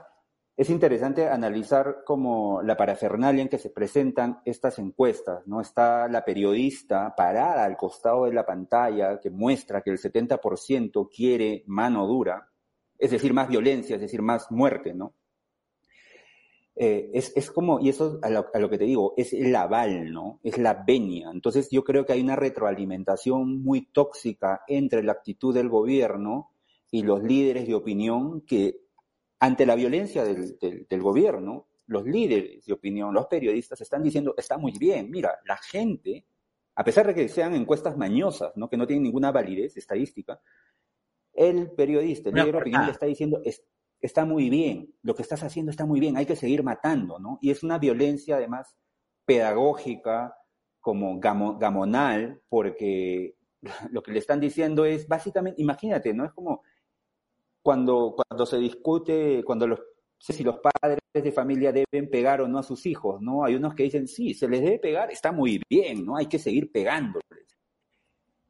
es 0.58 0.70
interesante 0.70 1.28
analizar 1.28 2.02
como 2.04 2.60
la 2.62 2.76
parafernalia 2.76 3.42
en 3.42 3.48
que 3.48 3.58
se 3.58 3.70
presentan 3.70 4.40
estas 4.44 4.80
encuestas, 4.80 5.46
¿no? 5.46 5.60
Está 5.60 6.08
la 6.08 6.24
periodista 6.24 7.14
parada 7.14 7.64
al 7.64 7.76
costado 7.76 8.24
de 8.24 8.32
la 8.32 8.44
pantalla 8.44 9.20
que 9.20 9.30
muestra 9.30 9.82
que 9.82 9.90
el 9.90 9.98
70% 9.98 11.08
quiere 11.14 11.62
mano 11.68 12.08
dura, 12.08 12.50
es 12.98 13.12
decir, 13.12 13.32
más 13.32 13.48
violencia, 13.48 13.94
es 13.94 14.00
decir, 14.00 14.20
más 14.20 14.50
muerte, 14.50 14.94
¿no? 14.94 15.14
Eh, 16.74 17.12
es, 17.14 17.32
es, 17.36 17.52
como, 17.52 17.78
y 17.78 17.90
eso 17.90 18.18
a 18.20 18.28
lo, 18.28 18.50
que 18.68 18.78
te 18.78 18.84
digo, 18.84 19.14
es 19.16 19.32
el 19.32 19.54
aval, 19.54 20.12
¿no? 20.12 20.40
Es 20.42 20.58
la 20.58 20.74
venia. 20.74 21.30
Entonces 21.32 21.68
yo 21.70 21.84
creo 21.84 22.04
que 22.04 22.14
hay 22.14 22.20
una 22.20 22.34
retroalimentación 22.34 23.62
muy 23.62 23.82
tóxica 23.92 24.62
entre 24.66 25.04
la 25.04 25.12
actitud 25.12 25.54
del 25.54 25.68
gobierno 25.68 26.50
y 26.90 27.02
los 27.02 27.22
líderes 27.22 27.68
de 27.68 27.74
opinión 27.76 28.40
que 28.40 28.87
ante 29.40 29.66
la 29.66 29.74
violencia 29.74 30.24
del, 30.24 30.58
del, 30.58 30.86
del, 30.88 31.02
gobierno, 31.02 31.68
los 31.86 32.04
líderes 32.04 32.64
de 32.66 32.72
opinión, 32.72 33.14
los 33.14 33.26
periodistas 33.26 33.80
están 33.80 34.02
diciendo, 34.02 34.34
está 34.36 34.58
muy 34.58 34.72
bien, 34.78 35.10
mira, 35.10 35.38
la 35.46 35.56
gente, 35.56 36.26
a 36.74 36.84
pesar 36.84 37.06
de 37.06 37.14
que 37.14 37.28
sean 37.28 37.54
encuestas 37.54 37.96
mañosas, 37.96 38.52
¿no? 38.56 38.68
que 38.68 38.76
no 38.76 38.86
tienen 38.86 39.04
ninguna 39.04 39.32
validez 39.32 39.76
estadística, 39.76 40.40
el 41.32 41.70
periodista, 41.70 42.30
el 42.30 42.34
líder 42.34 42.52
de 42.52 42.60
opinión 42.60 42.86
le 42.86 42.92
está 42.92 43.06
diciendo, 43.06 43.40
es, 43.44 43.62
está 44.00 44.24
muy 44.24 44.50
bien, 44.50 44.92
lo 45.02 45.14
que 45.14 45.22
estás 45.22 45.42
haciendo 45.42 45.70
está 45.70 45.86
muy 45.86 46.00
bien, 46.00 46.16
hay 46.16 46.26
que 46.26 46.36
seguir 46.36 46.62
matando, 46.62 47.18
¿no? 47.18 47.38
Y 47.40 47.50
es 47.50 47.62
una 47.62 47.78
violencia 47.78 48.36
además 48.36 48.76
pedagógica, 49.24 50.34
como 50.80 51.20
gamonal, 51.20 52.40
porque 52.48 53.36
lo 53.90 54.02
que 54.02 54.12
le 54.12 54.18
están 54.18 54.40
diciendo 54.40 54.84
es 54.84 55.06
básicamente, 55.06 55.60
imagínate, 55.60 56.14
¿no? 56.14 56.24
Es 56.24 56.32
como 56.32 56.62
cuando, 57.68 58.16
cuando 58.16 58.46
se 58.46 58.56
discute, 58.56 59.44
cuando 59.44 59.66
los, 59.66 59.78
si 60.18 60.42
los 60.42 60.56
padres 60.58 61.00
de 61.12 61.32
familia 61.32 61.70
deben 61.70 62.08
pegar 62.08 62.40
o 62.40 62.48
no 62.48 62.58
a 62.58 62.62
sus 62.62 62.86
hijos, 62.86 63.20
¿no? 63.20 63.44
Hay 63.44 63.56
unos 63.56 63.74
que 63.74 63.82
dicen, 63.82 64.08
sí, 64.08 64.32
se 64.32 64.48
les 64.48 64.62
debe 64.62 64.78
pegar, 64.78 65.10
está 65.10 65.32
muy 65.32 65.60
bien, 65.68 66.06
¿no? 66.06 66.16
Hay 66.16 66.28
que 66.28 66.38
seguir 66.38 66.72
pegándoles. 66.72 67.58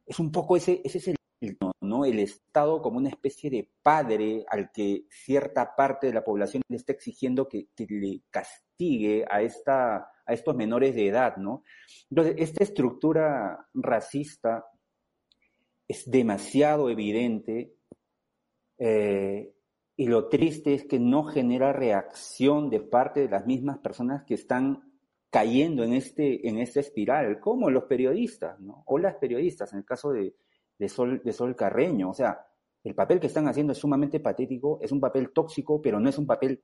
Es 0.05 0.19
un 0.19 0.31
poco 0.31 0.55
ese, 0.55 0.79
ese 0.85 0.99
es 0.99 1.07
el, 1.09 1.57
¿no? 1.81 2.05
El 2.05 2.19
Estado 2.19 2.81
como 2.81 2.97
una 2.97 3.09
especie 3.09 3.49
de 3.49 3.69
padre 3.83 4.45
al 4.49 4.71
que 4.71 5.03
cierta 5.09 5.75
parte 5.75 6.07
de 6.07 6.13
la 6.13 6.23
población 6.23 6.63
le 6.69 6.77
está 6.77 6.93
exigiendo 6.93 7.49
que, 7.49 7.67
que 7.75 7.87
le 7.89 8.21
castigue 8.29 9.25
a, 9.29 9.41
esta, 9.41 9.97
a 10.25 10.33
estos 10.33 10.55
menores 10.55 10.95
de 10.95 11.07
edad, 11.07 11.35
¿no? 11.35 11.65
Entonces, 12.09 12.35
esta 12.37 12.63
estructura 12.63 13.67
racista 13.73 14.65
es 15.89 16.09
demasiado 16.09 16.89
evidente 16.89 17.73
eh, 18.79 19.53
y 19.97 20.07
lo 20.07 20.29
triste 20.29 20.73
es 20.73 20.85
que 20.85 20.97
no 20.97 21.25
genera 21.25 21.73
reacción 21.73 22.69
de 22.69 22.79
parte 22.79 23.19
de 23.19 23.29
las 23.29 23.45
mismas 23.45 23.79
personas 23.79 24.23
que 24.23 24.35
están 24.35 24.93
cayendo 25.29 25.83
en, 25.83 25.93
este, 25.93 26.47
en 26.47 26.57
esta 26.57 26.79
espiral, 26.79 27.39
como 27.39 27.69
los 27.69 27.83
periodistas, 27.83 28.59
¿no? 28.61 28.83
O 28.87 28.97
las 28.97 29.15
periodistas, 29.15 29.73
en 29.73 29.79
el 29.79 29.85
caso 29.85 30.11
de, 30.11 30.35
de, 30.77 30.89
Sol, 30.89 31.21
de 31.23 31.33
Sol 31.33 31.55
Carreño. 31.55 32.09
O 32.09 32.13
sea, 32.13 32.39
el 32.83 32.95
papel 32.95 33.19
que 33.19 33.27
están 33.27 33.47
haciendo 33.49 33.73
es 33.73 33.79
sumamente 33.79 34.21
patético, 34.21 34.79
es 34.81 34.91
un 34.91 35.01
papel 35.01 35.31
tóxico, 35.31 35.81
pero 35.81 35.99
no 35.99 36.09
es 36.09 36.17
un 36.17 36.25
papel 36.25 36.63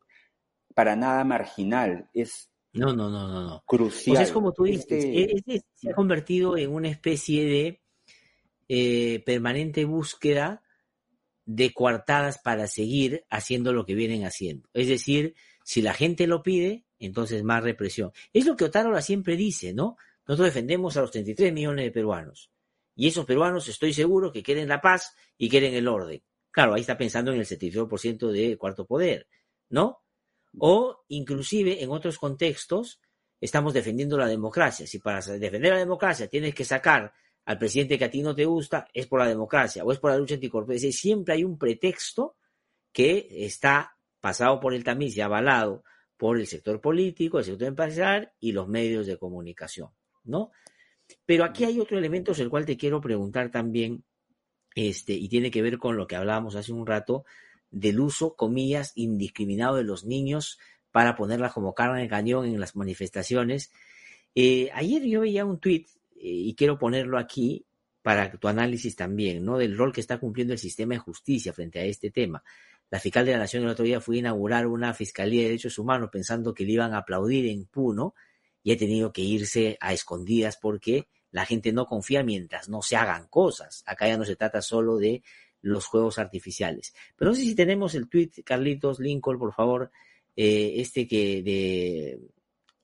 para 0.73 0.95
nada 0.95 1.23
marginal, 1.25 2.09
es 2.13 2.49
no, 2.75 2.93
no, 2.93 3.09
no, 3.09 3.27
no, 3.27 3.41
no. 3.41 3.63
Crucial. 3.65 4.15
O 4.15 4.17
sea, 4.17 4.25
es 4.25 4.31
como 4.33 4.51
tú 4.51 4.63
dices, 4.63 4.81
este... 4.89 5.35
es, 5.35 5.43
es, 5.45 5.65
se 5.73 5.91
ha 5.91 5.93
convertido 5.93 6.57
en 6.57 6.73
una 6.73 6.89
especie 6.89 7.45
de 7.45 7.81
eh, 8.67 9.23
permanente 9.25 9.85
búsqueda 9.85 10.61
de 11.45 11.73
coartadas 11.73 12.39
para 12.39 12.67
seguir 12.67 13.25
haciendo 13.29 13.71
lo 13.71 13.85
que 13.85 13.95
vienen 13.95 14.25
haciendo. 14.25 14.67
Es 14.73 14.87
decir, 14.87 15.35
si 15.63 15.81
la 15.81 15.93
gente 15.93 16.27
lo 16.27 16.43
pide, 16.43 16.85
entonces 16.99 17.43
más 17.43 17.63
represión. 17.63 18.11
Es 18.33 18.45
lo 18.45 18.55
que 18.55 18.65
Otárola 18.65 19.01
siempre 19.01 19.35
dice, 19.35 19.73
¿no? 19.73 19.97
Nosotros 20.27 20.53
defendemos 20.53 20.97
a 20.97 21.01
los 21.01 21.11
33 21.11 21.53
millones 21.53 21.85
de 21.85 21.91
peruanos. 21.91 22.51
Y 22.95 23.07
esos 23.07 23.25
peruanos 23.25 23.67
estoy 23.67 23.93
seguro 23.93 24.31
que 24.31 24.41
quieren 24.41 24.67
la 24.67 24.81
paz 24.81 25.15
y 25.37 25.49
quieren 25.49 25.73
el 25.73 25.87
orden. 25.87 26.23
Claro, 26.49 26.73
ahí 26.73 26.81
está 26.81 26.97
pensando 26.97 27.31
en 27.31 27.39
el 27.39 27.45
72% 27.45 28.31
de 28.31 28.57
cuarto 28.57 28.85
poder, 28.85 29.27
¿no? 29.69 30.01
O 30.57 31.03
inclusive 31.09 31.83
en 31.83 31.91
otros 31.91 32.17
contextos, 32.17 33.01
estamos 33.41 33.73
defendiendo 33.73 34.17
la 34.17 34.27
democracia. 34.27 34.87
Si 34.87 34.99
para 34.99 35.19
defender 35.19 35.73
la 35.73 35.79
democracia 35.79 36.27
tienes 36.27 36.55
que 36.55 36.63
sacar 36.63 37.13
al 37.45 37.57
presidente 37.57 37.97
que 37.97 38.05
a 38.05 38.09
ti 38.09 38.21
no 38.21 38.33
te 38.33 38.45
gusta, 38.45 38.87
es 38.93 39.07
por 39.07 39.19
la 39.19 39.27
democracia 39.27 39.83
o 39.83 39.91
es 39.91 39.99
por 39.99 40.11
la 40.11 40.17
lucha 40.17 40.35
anticorporativa. 40.35 40.91
Siempre 40.91 41.35
hay 41.35 41.43
un 41.43 41.57
pretexto 41.57 42.37
que 42.91 43.27
está 43.31 43.95
pasado 44.19 44.59
por 44.59 44.73
el 44.73 44.83
tamiz 44.83 45.15
y 45.15 45.21
avalado 45.21 45.83
por 46.17 46.39
el 46.39 46.47
sector 46.47 46.81
político, 46.81 47.39
el 47.39 47.45
sector 47.45 47.67
empresarial 47.67 48.31
y 48.39 48.51
los 48.51 48.67
medios 48.67 49.05
de 49.05 49.17
comunicación, 49.17 49.89
¿no? 50.23 50.51
Pero 51.25 51.43
aquí 51.43 51.65
hay 51.65 51.79
otro 51.79 51.97
elemento 51.97 52.33
sobre 52.33 52.45
el 52.45 52.49
cual 52.49 52.65
te 52.65 52.77
quiero 52.77 53.01
preguntar 53.01 53.51
también, 53.51 54.03
este, 54.73 55.13
y 55.13 55.29
tiene 55.29 55.51
que 55.51 55.61
ver 55.61 55.77
con 55.77 55.97
lo 55.97 56.07
que 56.07 56.15
hablábamos 56.15 56.55
hace 56.55 56.73
un 56.73 56.87
rato, 56.87 57.25
del 57.69 57.99
uso, 57.99 58.35
comillas, 58.35 58.93
indiscriminado 58.95 59.75
de 59.75 59.83
los 59.83 60.05
niños 60.05 60.57
para 60.91 61.15
ponerlas 61.15 61.53
como 61.53 61.73
carne 61.73 62.01
de 62.01 62.07
cañón 62.07 62.45
en 62.45 62.59
las 62.59 62.75
manifestaciones. 62.75 63.71
Eh, 64.33 64.69
ayer 64.73 65.03
yo 65.03 65.21
veía 65.21 65.45
un 65.45 65.59
tuit, 65.59 65.89
y 66.27 66.55
quiero 66.55 66.77
ponerlo 66.77 67.17
aquí 67.17 67.65
para 68.01 68.31
tu 68.31 68.47
análisis 68.47 68.95
también, 68.95 69.43
¿no? 69.43 69.57
Del 69.57 69.77
rol 69.77 69.91
que 69.91 70.01
está 70.01 70.19
cumpliendo 70.19 70.53
el 70.53 70.59
sistema 70.59 70.93
de 70.93 70.99
justicia 70.99 71.53
frente 71.53 71.79
a 71.79 71.85
este 71.85 72.11
tema. 72.11 72.43
La 72.89 72.99
fiscal 72.99 73.25
de 73.25 73.31
la 73.31 73.39
Nación 73.39 73.63
el 73.63 73.69
otro 73.69 73.83
día 73.83 73.99
fue 73.99 74.17
a 74.17 74.19
inaugurar 74.19 74.67
una 74.67 74.93
Fiscalía 74.93 75.41
de 75.41 75.47
Derechos 75.47 75.79
Humanos 75.79 76.09
pensando 76.11 76.53
que 76.53 76.65
le 76.65 76.73
iban 76.73 76.93
a 76.93 76.99
aplaudir 76.99 77.47
en 77.47 77.65
Puno 77.65 78.13
y 78.61 78.71
ha 78.71 78.77
tenido 78.77 79.11
que 79.11 79.21
irse 79.21 79.77
a 79.81 79.93
escondidas 79.93 80.57
porque 80.57 81.07
la 81.31 81.45
gente 81.45 81.73
no 81.73 81.85
confía 81.85 82.23
mientras 82.23 82.69
no 82.69 82.81
se 82.81 82.95
hagan 82.95 83.27
cosas. 83.27 83.83
Acá 83.85 84.07
ya 84.07 84.17
no 84.17 84.25
se 84.25 84.35
trata 84.35 84.61
solo 84.61 84.97
de 84.97 85.23
los 85.61 85.85
juegos 85.85 86.19
artificiales. 86.19 86.93
Pero 87.15 87.31
no 87.31 87.35
sé 87.35 87.41
si 87.41 87.55
tenemos 87.55 87.95
el 87.95 88.07
tweet, 88.07 88.31
Carlitos, 88.43 88.99
Lincoln, 88.99 89.39
por 89.39 89.53
favor, 89.53 89.91
eh, 90.35 90.73
este 90.77 91.07
que 91.07 91.41
de... 91.41 92.19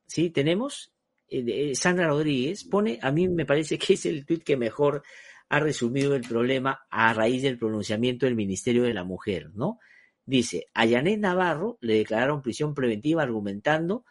¿Sí? 0.08 0.32
¿Tenemos? 0.32 0.92
Eh, 1.32 1.74
Sandra 1.76 2.08
Rodríguez 2.08 2.66
pone, 2.66 3.00
a 3.02 3.10
mí 3.10 3.30
me 3.30 3.46
parece 3.46 3.78
que 3.78 3.94
es 3.94 4.06
el 4.06 4.26
tweet 4.26 4.40
que 4.40 4.58
mejor 4.58 5.04
ha 5.48 5.60
resumido 5.60 6.14
el 6.14 6.22
problema 6.22 6.86
a 6.90 7.14
raíz 7.14 7.42
del 7.42 7.58
pronunciamiento 7.58 8.26
del 8.26 8.36
Ministerio 8.36 8.84
de 8.84 8.94
la 8.94 9.06
Mujer, 9.06 9.52
¿no? 9.54 9.80
Dice, 10.26 10.68
a 10.74 10.86
Yanet 10.86 11.20
Navarro 11.20 11.78
le 11.82 11.96
declararon 11.96 12.42
prisión 12.42 12.74
preventiva 12.74 13.24
argumentando 13.24 14.06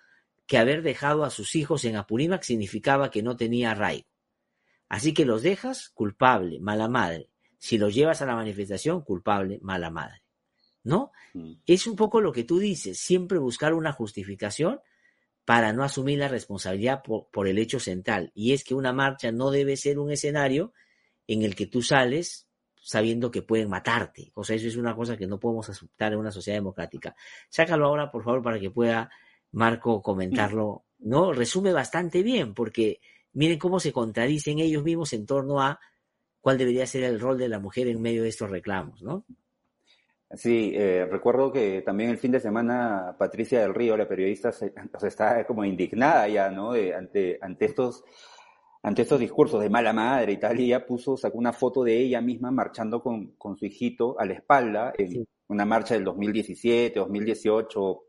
que 0.47 0.59
haber 0.59 0.83
dejado 0.83 1.25
a 1.25 1.31
sus 1.31 1.55
hijos 1.55 1.85
en 1.85 1.97
Apurímac 1.97 2.43
significaba 2.43 3.11
que 3.11 3.23
no 3.23 3.37
tenía 3.37 3.71
arraigo. 3.71 4.09
Así 4.89 5.15
que 5.15 5.25
los 5.25 5.43
dejas, 5.43 5.91
culpable, 5.91 6.59
mala 6.59 6.89
madre. 6.89 7.31
Si 7.59 7.79
los 7.79 7.95
llevas 7.95 8.23
a 8.23 8.27
la 8.27 8.35
manifestación, 8.35 9.03
culpable, 9.03 9.61
mala 9.63 9.91
madre. 9.91 10.23
¿No? 10.83 11.13
Mm. 11.35 11.53
Es 11.67 11.87
un 11.87 11.95
poco 11.95 12.21
lo 12.21 12.33
que 12.33 12.45
tú 12.45 12.59
dices, 12.59 12.99
siempre 12.99 13.39
buscar 13.39 13.75
una 13.75 13.93
justificación 13.93 14.81
para 15.45 15.73
no 15.73 15.83
asumir 15.83 16.19
la 16.19 16.29
responsabilidad 16.29 17.03
por, 17.03 17.49
el 17.49 17.59
hecho 17.59 17.81
central. 17.81 18.31
Y 18.35 18.53
es 18.53 18.65
que 18.65 18.75
una 18.75 18.93
marcha 18.93 19.33
no 19.33 19.51
debe 19.51 19.77
ser 19.77 19.99
un 19.99 20.11
escenario 20.11 20.73
en 21.27 21.43
el 21.43 21.55
que 21.55 21.67
tú 21.67 21.83
sales 21.83 22.49
sabiendo 22.83 23.31
que 23.31 23.43
pueden 23.43 23.69
matarte. 23.69 24.33
O 24.35 24.45
sea, 24.45 24.57
eso 24.57 24.69
es 24.69 24.77
una 24.77 24.95
cosa 24.95 25.17
que 25.17 25.27
no 25.27 25.39
podemos 25.39 25.69
aceptar 25.69 26.13
en 26.13 26.19
una 26.19 26.31
sociedad 26.31 26.59
democrática. 26.59 27.15
Sácalo 27.49 27.87
ahora, 27.87 28.11
por 28.11 28.25
favor, 28.25 28.43
para 28.43 28.59
que 28.59 28.71
pueda 28.71 29.11
Marco 29.53 30.03
comentarlo. 30.03 30.85
¿No? 30.99 31.33
Resume 31.33 31.73
bastante 31.73 32.23
bien, 32.23 32.53
porque 32.53 33.01
miren 33.33 33.59
cómo 33.59 33.81
se 33.81 33.93
contradicen 33.93 34.59
ellos 34.59 34.83
mismos 34.83 35.13
en 35.15 35.25
torno 35.25 35.63
a 35.63 35.81
cuál 36.41 36.59
debería 36.59 36.87
ser 36.87 37.05
el 37.05 37.19
rol 37.19 37.39
de 37.39 37.49
la 37.49 37.59
mujer 37.59 37.89
en 37.89 38.03
medio 38.03 38.23
de 38.23 38.29
estos 38.29 38.51
reclamos, 38.51 39.03
¿no? 39.03 39.25
Sí, 40.33 40.73
eh, 40.75 41.07
recuerdo 41.11 41.51
que 41.51 41.83
también 41.83 42.11
el 42.11 42.19
fin 42.19 42.31
de 42.31 42.39
semana 42.39 43.17
Patricia 43.19 43.61
del 43.61 43.75
Río, 43.75 43.97
la 43.97 44.07
periodista, 44.07 44.53
se, 44.53 44.73
está 45.03 45.45
como 45.45 45.65
indignada 45.65 46.29
ya, 46.29 46.51
¿no? 46.51 46.73
ante, 46.73 47.39
ante 47.43 47.65
estos 47.65 48.05
ante 48.83 49.03
estos 49.03 49.21
discursos 49.21 49.61
de 49.61 49.69
mala 49.69 49.93
madre 49.93 50.33
y 50.33 50.37
tal, 50.39 50.59
y 50.59 50.67
ella 50.67 50.87
puso, 50.87 51.17
sacó 51.17 51.39
una 51.39 51.53
foto 51.53 51.85
de 51.85 51.99
ella 51.99 52.21
misma 52.21 52.51
marchando 52.51 53.03
con, 53.03 53.33
con 53.33 53.57
su 53.59 53.67
hijito 53.67 54.19
a 54.19 54.25
la 54.25 54.35
espalda 54.35 54.93
en 54.97 55.27
una 55.49 55.67
marcha 55.67 55.95
del 55.95 56.05
2017, 56.05 56.99
2018, 56.99 58.03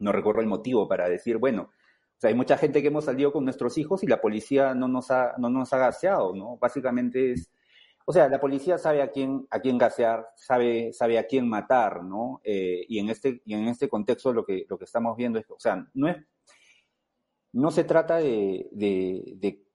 no 0.00 0.12
recuerdo 0.12 0.40
el 0.40 0.46
motivo 0.46 0.88
para 0.88 1.08
decir, 1.08 1.36
bueno, 1.36 1.62
o 1.62 2.18
sea, 2.18 2.28
hay 2.28 2.34
mucha 2.34 2.56
gente 2.56 2.80
que 2.80 2.88
hemos 2.88 3.04
salido 3.04 3.30
con 3.30 3.44
nuestros 3.44 3.76
hijos 3.76 4.02
y 4.02 4.06
la 4.06 4.20
policía 4.20 4.74
no 4.74 4.88
nos 4.88 5.10
ha, 5.10 5.34
no 5.36 5.50
nos 5.50 5.72
ha 5.74 5.78
gaseado, 5.78 6.34
¿no? 6.34 6.56
Básicamente 6.56 7.32
es, 7.32 7.50
o 8.06 8.12
sea, 8.12 8.28
la 8.28 8.40
policía 8.40 8.78
sabe 8.78 9.02
a 9.02 9.10
quién, 9.10 9.46
a 9.50 9.60
quién 9.60 9.76
gasear, 9.76 10.26
sabe, 10.36 10.92
sabe 10.92 11.18
a 11.18 11.26
quién 11.26 11.48
matar, 11.48 12.02
¿no? 12.02 12.40
Eh, 12.44 12.86
y, 12.88 12.98
en 12.98 13.10
este, 13.10 13.42
y 13.44 13.54
en 13.54 13.68
este 13.68 13.88
contexto 13.88 14.32
lo 14.32 14.44
que, 14.44 14.64
lo 14.68 14.78
que 14.78 14.84
estamos 14.84 15.16
viendo 15.16 15.38
es, 15.38 15.50
o 15.50 15.58
sea, 15.58 15.86
no 15.94 16.08
es, 16.08 16.16
no 17.52 17.70
se 17.70 17.84
trata 17.84 18.16
de, 18.18 18.68
de 18.72 19.66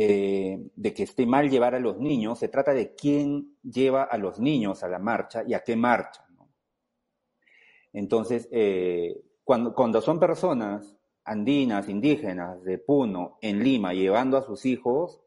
eh, 0.00 0.70
de 0.76 0.94
que 0.94 1.02
esté 1.02 1.26
mal 1.26 1.50
llevar 1.50 1.74
a 1.74 1.80
los 1.80 1.98
niños, 1.98 2.38
se 2.38 2.46
trata 2.46 2.72
de 2.72 2.94
quién 2.94 3.58
lleva 3.64 4.04
a 4.04 4.16
los 4.16 4.38
niños 4.38 4.84
a 4.84 4.88
la 4.88 5.00
marcha 5.00 5.42
y 5.44 5.54
a 5.54 5.64
qué 5.64 5.74
marcha. 5.74 6.24
Entonces, 7.92 8.48
eh, 8.52 9.20
cuando, 9.42 9.74
cuando 9.74 10.00
son 10.00 10.20
personas 10.20 10.96
andinas, 11.24 11.88
indígenas, 11.88 12.62
de 12.62 12.78
Puno, 12.78 13.38
en 13.40 13.64
Lima, 13.64 13.92
llevando 13.92 14.36
a 14.36 14.44
sus 14.44 14.66
hijos, 14.66 15.20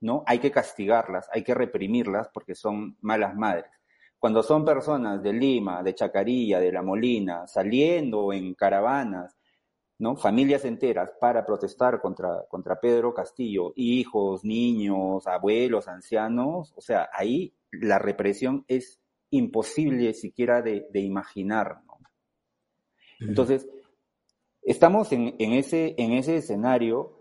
¿no? 0.00 0.22
Hay 0.26 0.38
que 0.38 0.50
castigarlas, 0.50 1.28
hay 1.32 1.42
que 1.42 1.54
reprimirlas 1.54 2.28
porque 2.32 2.54
son 2.54 2.96
malas 3.00 3.34
madres. 3.34 3.70
Cuando 4.18 4.42
son 4.42 4.64
personas 4.64 5.22
de 5.22 5.32
Lima, 5.32 5.82
de 5.82 5.94
Chacarilla, 5.94 6.58
de 6.58 6.72
La 6.72 6.82
Molina, 6.82 7.46
saliendo 7.46 8.32
en 8.32 8.54
caravanas, 8.54 9.36
¿no? 9.98 10.16
Familias 10.16 10.64
enteras 10.64 11.12
para 11.20 11.44
protestar 11.44 12.00
contra, 12.00 12.44
contra 12.48 12.80
Pedro 12.80 13.14
Castillo, 13.14 13.72
hijos, 13.76 14.44
niños, 14.44 15.26
abuelos, 15.26 15.88
ancianos, 15.88 16.72
o 16.76 16.80
sea, 16.80 17.08
ahí 17.12 17.54
la 17.70 17.98
represión 17.98 18.64
es 18.68 19.00
imposible 19.30 20.14
siquiera 20.14 20.62
de, 20.62 20.88
imaginar, 20.94 21.82
Entonces, 23.20 23.68
estamos 24.62 25.12
en, 25.12 25.34
en, 25.38 25.52
ese, 25.52 25.94
en 25.98 26.12
ese 26.12 26.36
escenario 26.36 27.18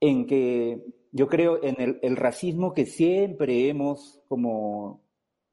en 0.00 0.26
que 0.26 0.82
yo 1.12 1.28
creo 1.28 1.62
en 1.62 1.80
el, 1.80 1.98
el 2.02 2.16
racismo 2.16 2.74
que 2.74 2.86
siempre 2.86 3.68
hemos 3.68 4.20
como 4.28 5.02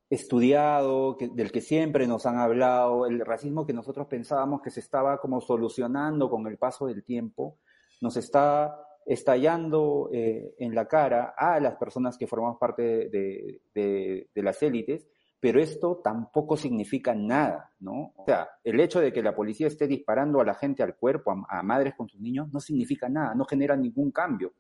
estudiado, 0.10 1.18
del 1.20 1.52
que 1.52 1.62
siempre 1.62 2.08
nos 2.08 2.26
han 2.26 2.40
hablado, 2.40 3.06
el 3.06 3.20
racismo 3.24 3.66
que 3.66 3.74
nosotros 3.74 4.08
pensábamos 4.08 4.62
que 4.62 4.72
se 4.72 4.80
estaba 4.80 5.20
como 5.20 5.40
solucionando 5.40 6.30
con 6.30 6.48
el 6.48 6.58
paso 6.58 6.88
del 6.88 7.04
tiempo, 7.04 7.60
nos 8.02 8.18
está 8.18 8.76
estallando 9.06 10.10
eh, 10.12 10.56
en 10.58 10.74
la 10.74 10.88
cara 10.88 11.34
a 11.38 11.60
las 11.60 11.76
personas 11.76 12.18
que 12.18 12.28
formamos 12.28 12.58
parte 12.58 13.10
de, 13.10 14.32
las 14.36 14.62
élites, 14.64 15.08
pero 15.40 15.62
esto 15.62 16.02
tampoco 16.04 16.58
significa 16.58 17.14
nada, 17.14 17.72
¿no? 17.80 18.14
O 18.18 18.26
sea, 18.26 18.50
el 18.64 18.80
hecho 18.80 19.00
de 19.00 19.14
que 19.14 19.24
la 19.24 19.36
policía 19.36 19.68
esté 19.68 19.88
disparando 19.88 20.42
a 20.42 20.46
la 20.46 20.54
gente 20.54 20.84
al 20.84 20.96
cuerpo, 20.96 21.34
a 21.48 21.64
madres 21.64 21.94
con 21.96 22.10
sus 22.10 22.20
niños, 22.20 22.52
no 22.52 22.60
significa 22.60 23.10
nada, 23.10 23.36
no 23.36 23.46
genera 23.46 23.76
ningún 23.76 24.12
cambio. 24.12 24.54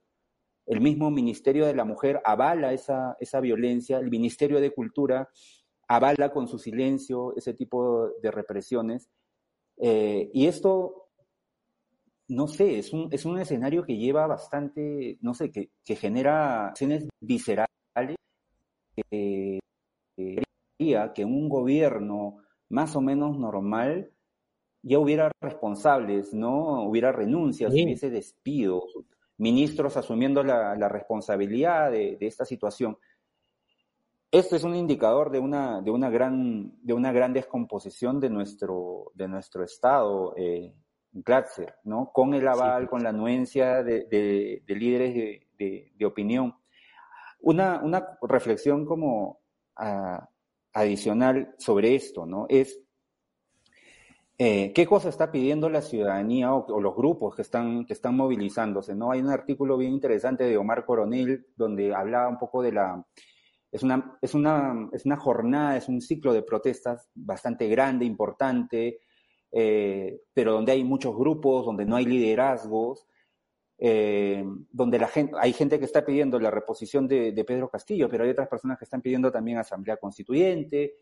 El 0.69 0.81
mismo 0.81 1.09
Ministerio 1.09 1.65
de 1.65 1.73
la 1.73 1.83
Mujer 1.83 2.21
avala 2.23 2.73
esa, 2.73 3.17
esa 3.19 3.39
violencia, 3.39 3.97
el 3.97 4.11
Ministerio 4.11 4.61
de 4.61 4.71
Cultura 4.71 5.27
avala 5.87 6.31
con 6.31 6.47
su 6.47 6.59
silencio 6.59 7.35
ese 7.35 7.55
tipo 7.55 8.11
de 8.21 8.29
represiones. 8.29 9.09
Eh, 9.77 10.29
y 10.31 10.45
esto, 10.45 11.07
no 12.27 12.47
sé, 12.47 12.77
es 12.77 12.93
un, 12.93 13.09
es 13.11 13.25
un 13.25 13.39
escenario 13.39 13.83
que 13.83 13.97
lleva 13.97 14.27
bastante, 14.27 15.17
no 15.21 15.33
sé, 15.33 15.51
que, 15.51 15.71
que 15.83 15.95
genera 15.95 16.67
acciones 16.67 17.07
viscerales 17.19 17.67
que 18.95 19.59
que 21.15 21.25
un 21.25 21.49
gobierno 21.49 22.37
más 22.69 22.95
o 22.95 23.01
menos 23.01 23.37
normal 23.37 24.11
ya 24.81 24.99
hubiera 24.99 25.31
responsables, 25.41 26.33
¿no? 26.33 26.83
Hubiera 26.83 27.11
renuncias, 27.11 27.73
hubiese 27.73 28.09
despidos, 28.09 28.83
ministros 29.39 29.97
asumiendo 29.97 30.43
la, 30.43 30.89
responsabilidad 30.89 31.91
de, 31.91 32.17
esta 32.21 32.45
situación. 32.45 32.97
Esto 34.31 34.55
es 34.55 34.63
un 34.63 34.75
indicador 34.75 35.31
de 35.31 35.39
una, 35.39 35.81
de 35.81 35.89
una, 35.89 36.09
gran, 36.09 36.71
de 36.83 36.93
una 36.93 37.11
gran 37.11 37.33
descomposición 37.33 38.19
de 38.19 38.29
nuestro, 38.29 39.11
de 39.15 39.27
nuestro 39.27 39.63
Estado, 39.63 40.35
eh, 40.37 40.71
Glatzer, 41.11 41.75
¿no? 41.85 42.11
Con 42.13 42.35
el 42.35 42.47
aval, 42.47 42.87
con 42.87 43.01
la 43.01 43.09
anuencia 43.09 43.81
de, 43.81 44.61
líderes 44.67 45.41
de, 45.57 46.05
opinión. 46.05 46.55
Una, 47.41 47.81
una 47.81 48.19
reflexión 48.21 48.85
como 48.85 49.39
ah, 49.77 50.29
adicional 50.73 51.55
sobre 51.57 51.95
esto, 51.95 52.27
¿no? 52.27 52.45
Es 52.49 52.79
eh, 54.41 54.71
¿Qué 54.73 54.85
cosa 54.85 55.09
está 55.09 55.33
pidiendo 55.33 55.69
la 55.69 55.81
ciudadanía 55.81 56.53
o, 56.53 56.79
los 56.79 56.95
grupos 56.95 57.35
que 57.35 57.41
están, 57.41 57.85
que 57.85 57.91
están 57.91 58.15
movilizándose? 58.15 58.95
¿no? 58.95 59.11
Hay 59.11 59.19
un 59.19 59.29
artículo 59.29 59.77
bien 59.77 59.91
interesante 59.91 60.45
de 60.45 60.55
Omar 60.55 60.85
Coronel 60.85 61.47
donde 61.57 61.93
hablaba 61.93 62.29
un 62.29 62.37
poco 62.37 62.61
de 62.61 62.71
la... 62.71 63.05
Es 63.69 63.83
una, 63.83 64.17
es, 64.21 64.33
una, 64.33 64.89
es 64.93 65.05
una 65.05 65.17
jornada, 65.17 65.75
es 65.75 65.89
un 65.89 65.99
ciclo 65.99 66.31
de 66.31 66.41
protestas 66.41 67.09
bastante 67.13 67.67
grande, 67.67 68.05
importante, 68.05 69.01
eh, 69.51 70.21
pero 70.33 70.53
donde 70.53 70.71
hay 70.71 70.85
muchos 70.85 71.13
grupos, 71.17 71.65
donde 71.65 71.85
no 71.85 71.97
hay 71.97 72.05
liderazgos, 72.05 73.05
eh, 73.77 74.43
donde 74.71 74.99
la 74.99 75.07
gente, 75.07 75.33
hay 75.37 75.51
gente 75.51 75.79
que 75.79 75.85
está 75.85 76.05
pidiendo 76.05 76.39
la 76.39 76.49
reposición 76.49 77.09
de, 77.09 77.43
Pedro 77.45 77.69
Castillo, 77.69 78.09
pero 78.09 78.23
hay 78.23 78.29
otras 78.29 78.47
personas 78.47 78.77
que 78.77 78.85
están 78.85 79.01
pidiendo 79.01 79.31
también 79.31 79.57
asamblea 79.57 79.97
constituyente. 79.97 80.95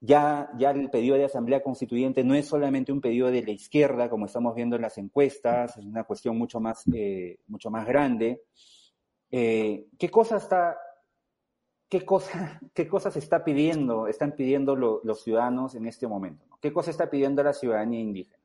Ya, 0.00 0.50
ya 0.56 0.70
el 0.70 0.90
pedido 0.90 1.16
de 1.16 1.24
asamblea 1.24 1.62
constituyente 1.62 2.24
no 2.24 2.34
es 2.34 2.46
solamente 2.46 2.92
un 2.92 3.00
pedido 3.00 3.30
de 3.30 3.42
la 3.42 3.50
izquierda, 3.50 4.08
como 4.08 4.26
estamos 4.26 4.54
viendo 4.54 4.76
en 4.76 4.82
las 4.82 4.98
encuestas, 4.98 5.76
es 5.76 5.84
una 5.84 6.04
cuestión 6.04 6.38
mucho 6.38 6.60
más, 6.60 6.84
eh, 6.94 7.38
mucho 7.46 7.70
más 7.70 7.86
grande. 7.86 8.42
Eh, 9.30 9.86
¿Qué 9.98 10.10
cosa 10.10 10.38
está, 10.38 10.78
qué 11.88 12.04
cosa, 12.04 12.60
qué 12.74 12.88
cosas 12.88 13.16
está 13.16 13.44
pidiendo, 13.44 14.06
están 14.06 14.32
pidiendo 14.32 14.76
los 14.76 15.22
ciudadanos 15.22 15.74
en 15.74 15.86
este 15.86 16.06
momento? 16.06 16.46
¿Qué 16.60 16.72
cosa 16.72 16.90
está 16.90 17.10
pidiendo 17.10 17.42
la 17.42 17.52
ciudadanía 17.52 18.00
indígena? 18.00 18.40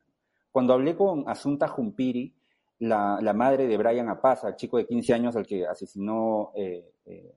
Cuando 0.51 0.73
hablé 0.73 0.95
con 0.95 1.27
Asunta 1.27 1.67
Jumpiri, 1.67 2.33
la, 2.79 3.33
madre 3.33 3.67
de 3.67 3.77
Brian 3.77 4.09
Apaza, 4.09 4.49
el 4.49 4.55
chico 4.55 4.77
de 4.77 4.85
15 4.85 5.13
años 5.13 5.35
al 5.35 5.45
que 5.45 5.65
asesinó 5.65 6.51
eh, 6.55 6.93
eh, 7.05 7.35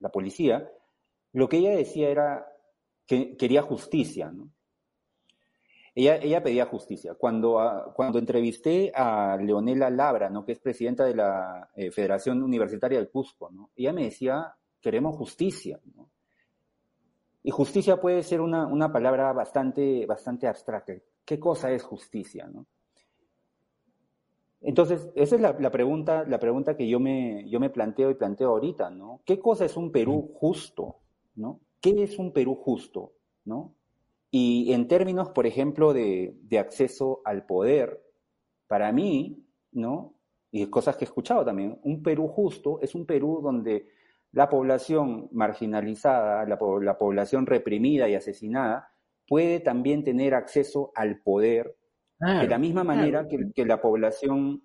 la 0.00 0.08
policía, 0.08 0.70
lo 1.32 1.48
que 1.48 1.58
ella 1.58 1.70
decía 1.70 2.08
era 2.08 2.52
que 3.08 3.36
quería 3.36 3.62
justicia, 3.62 4.30
¿no? 4.30 4.50
Ella, 5.94 6.16
ella 6.18 6.40
pedía 6.40 6.66
justicia. 6.66 7.14
Cuando, 7.14 7.58
ah, 7.58 7.92
cuando 7.92 8.20
entrevisté 8.20 8.92
a 8.94 9.36
Leonela 9.36 9.90
Labra, 9.90 10.30
¿no? 10.30 10.44
que 10.44 10.52
es 10.52 10.60
presidenta 10.60 11.04
de 11.04 11.16
la 11.16 11.70
eh, 11.74 11.90
Federación 11.90 12.40
Universitaria 12.40 12.98
del 12.98 13.10
Cusco, 13.10 13.50
¿no? 13.50 13.70
ella 13.74 13.92
me 13.92 14.04
decía, 14.04 14.54
queremos 14.80 15.16
justicia. 15.16 15.80
¿no? 15.96 16.08
Y 17.42 17.50
justicia 17.50 18.00
puede 18.00 18.22
ser 18.22 18.40
una, 18.40 18.64
una 18.68 18.92
palabra 18.92 19.32
bastante, 19.32 20.06
bastante 20.06 20.46
abstracta. 20.46 20.92
¿Qué 21.24 21.40
cosa 21.40 21.72
es 21.72 21.82
justicia? 21.82 22.46
¿no? 22.46 22.66
Entonces, 24.60 25.08
esa 25.16 25.34
es 25.34 25.40
la, 25.40 25.70
pregunta, 25.72 26.24
la 26.28 26.38
pregunta 26.38 26.76
que 26.76 26.88
yo 26.88 27.00
me, 27.00 27.48
yo 27.48 27.58
me 27.58 27.70
planteo 27.70 28.10
y 28.10 28.14
planteo 28.14 28.50
ahorita, 28.50 28.90
¿no? 28.90 29.20
¿Qué 29.24 29.40
cosa 29.40 29.64
es 29.64 29.76
un 29.76 29.90
Perú 29.90 30.32
justo? 30.34 30.96
¿no? 31.36 31.60
¿Qué 31.80 32.02
es 32.02 32.18
un 32.18 32.32
Perú 32.32 32.54
justo? 32.54 33.12
¿no? 33.48 33.74
Y 34.30 34.72
en 34.72 34.86
términos, 34.88 35.30
por 35.30 35.46
ejemplo, 35.46 35.92
de, 35.92 36.36
acceso 36.58 37.22
al 37.24 37.46
poder, 37.46 38.02
para 38.66 38.92
mí, 38.92 39.42
¿no? 39.72 40.14
Y 40.50 40.66
cosas 40.66 40.96
que 40.96 41.04
he 41.04 41.08
escuchado 41.08 41.44
también, 41.44 41.78
un 41.82 42.02
Perú 42.02 42.28
justo 42.28 42.78
es 42.82 42.94
un 42.94 43.06
Perú 43.06 43.40
donde 43.42 43.88
la 44.32 44.48
población 44.48 45.28
marginalizada, 45.32 46.44
la, 46.44 46.58
población 46.58 47.46
reprimida 47.46 48.08
y 48.08 48.14
asesinada, 48.14 48.92
puede 49.26 49.60
también 49.60 50.04
tener 50.04 50.34
acceso 50.34 50.92
al 50.94 51.20
poder 51.20 51.76
de 52.18 52.48
la 52.48 52.58
misma 52.58 52.84
manera 52.84 53.26
que, 53.28 53.64
la 53.64 53.80
población 53.80 54.62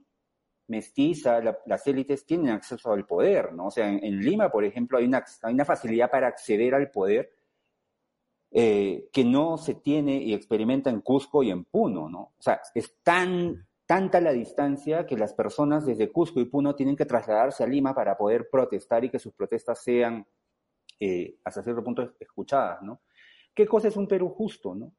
mestiza, 0.68 1.42
las 1.66 1.88
élites 1.88 2.26
tienen 2.26 2.50
acceso 2.50 2.92
al 2.94 3.06
poder, 3.06 3.54
¿no? 3.54 3.68
O 3.68 3.72
sea, 3.72 3.90
en, 3.90 4.20
Lima, 4.20 4.50
por 4.50 4.64
ejemplo, 4.64 4.98
hay 4.98 5.06
una, 5.06 5.66
facilidad 5.66 6.10
para 6.10 6.28
acceder 6.28 6.74
al 6.74 6.90
poder 6.90 7.32
eh, 8.52 9.10
que 9.12 9.26
no 9.26 9.58
se 9.58 9.76
tiene 9.76 10.18
y 10.18 10.34
experimenta 10.34 10.90
en 10.90 11.02
Cusco 11.02 11.44
y 11.44 11.52
en 11.52 11.66
Puno, 11.66 12.10
¿no? 12.10 12.34
O 12.38 12.42
sea, 12.42 12.62
es 12.74 13.02
tan, 13.04 13.68
tanta 13.86 14.22
la 14.22 14.32
distancia 14.32 15.06
que 15.06 15.18
las 15.18 15.34
personas 15.34 15.86
desde 15.86 16.12
Cusco 16.12 16.40
y 16.40 16.46
Puno 16.46 16.76
tienen 16.76 16.96
que 16.96 17.06
trasladarse 17.06 17.64
a 17.64 17.68
Lima 17.68 17.94
para 17.94 18.18
poder 18.18 18.50
protestar 18.50 19.04
y 19.04 19.10
que 19.10 19.20
sus 19.20 19.34
protestas 19.34 19.84
sean, 19.84 20.26
eh, 21.00 21.38
hasta 21.44 21.64
cierto 21.64 21.84
punto, 21.84 22.14
escuchadas, 22.20 22.82
¿no? 22.82 23.02
¿Qué 23.54 23.68
cosa 23.68 23.90
es 23.90 23.98
un 23.98 24.08
Perú 24.08 24.30
justo, 24.30 24.74
no? 24.74 24.94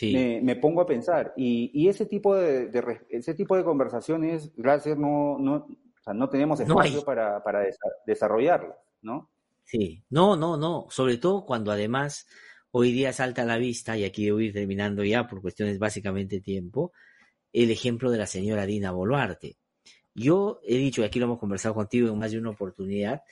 Me, 0.00 0.56
pongo 0.56 0.80
a 0.80 0.86
pensar. 0.86 1.32
Y, 1.36 1.88
ese, 1.88 2.06
tipo 2.06 2.34
de, 2.34 2.70
ese 3.10 3.34
tipo 3.34 3.56
de 3.56 3.64
conversaciones, 3.64 4.52
gracias, 4.56 4.96
no, 4.98 5.38
no, 5.38 5.66
no 6.14 6.28
tenemos 6.28 6.60
espacio 6.60 7.04
para, 7.04 7.42
para 7.42 7.66
desarrollarlo, 8.06 8.74
¿no? 9.02 9.30
Sí, 9.64 10.04
no, 10.10 10.36
no, 10.36 10.56
no. 10.56 10.86
Sobre 10.90 11.18
todo 11.18 11.44
cuando 11.44 11.70
además 11.70 12.26
hoy 12.70 12.92
día 12.92 13.12
salta 13.12 13.42
a 13.42 13.46
la 13.46 13.58
vista, 13.58 13.96
y 13.96 14.04
aquí 14.04 14.24
debo 14.24 14.40
ir 14.40 14.52
terminando 14.52 15.04
ya 15.04 15.26
por 15.26 15.40
cuestiones 15.42 15.78
básicamente 15.78 16.40
tiempo, 16.40 16.92
el 17.52 17.70
ejemplo 17.70 18.10
de 18.10 18.18
la 18.18 18.26
señora 18.26 18.66
Dina 18.66 18.92
Boluarte. 18.92 19.56
Yo 20.14 20.60
he 20.64 20.76
dicho, 20.76 21.02
y 21.02 21.04
aquí 21.04 21.18
lo 21.18 21.26
hemos 21.26 21.38
conversado 21.38 21.74
contigo 21.74 22.08
en 22.08 22.18
más 22.18 22.32
de 22.32 22.38
una 22.38 22.50
oportunidad, 22.50 23.22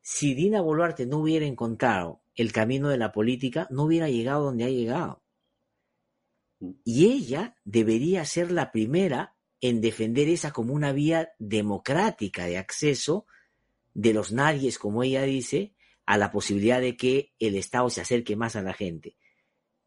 si 0.00 0.34
Dina 0.34 0.60
Boluarte 0.60 1.06
no 1.06 1.18
hubiera 1.18 1.46
encontrado 1.46 2.20
el 2.34 2.52
camino 2.52 2.88
de 2.88 2.98
la 2.98 3.12
política, 3.12 3.66
no 3.70 3.84
hubiera 3.84 4.08
llegado 4.08 4.44
donde 4.44 4.64
ha 4.64 4.70
llegado. 4.70 5.22
Y 6.84 7.06
ella 7.06 7.56
debería 7.64 8.24
ser 8.24 8.50
la 8.50 8.72
primera 8.72 9.36
en 9.60 9.80
defender 9.80 10.28
esa 10.28 10.52
como 10.52 10.72
una 10.72 10.92
vía 10.92 11.32
democrática 11.38 12.46
de 12.46 12.58
acceso 12.58 13.26
de 13.94 14.12
los 14.12 14.32
nadies, 14.32 14.78
como 14.78 15.02
ella 15.02 15.22
dice, 15.22 15.74
a 16.06 16.16
la 16.16 16.30
posibilidad 16.30 16.80
de 16.80 16.96
que 16.96 17.32
el 17.38 17.56
Estado 17.56 17.90
se 17.90 18.00
acerque 18.00 18.36
más 18.36 18.56
a 18.56 18.62
la 18.62 18.72
gente. 18.72 19.16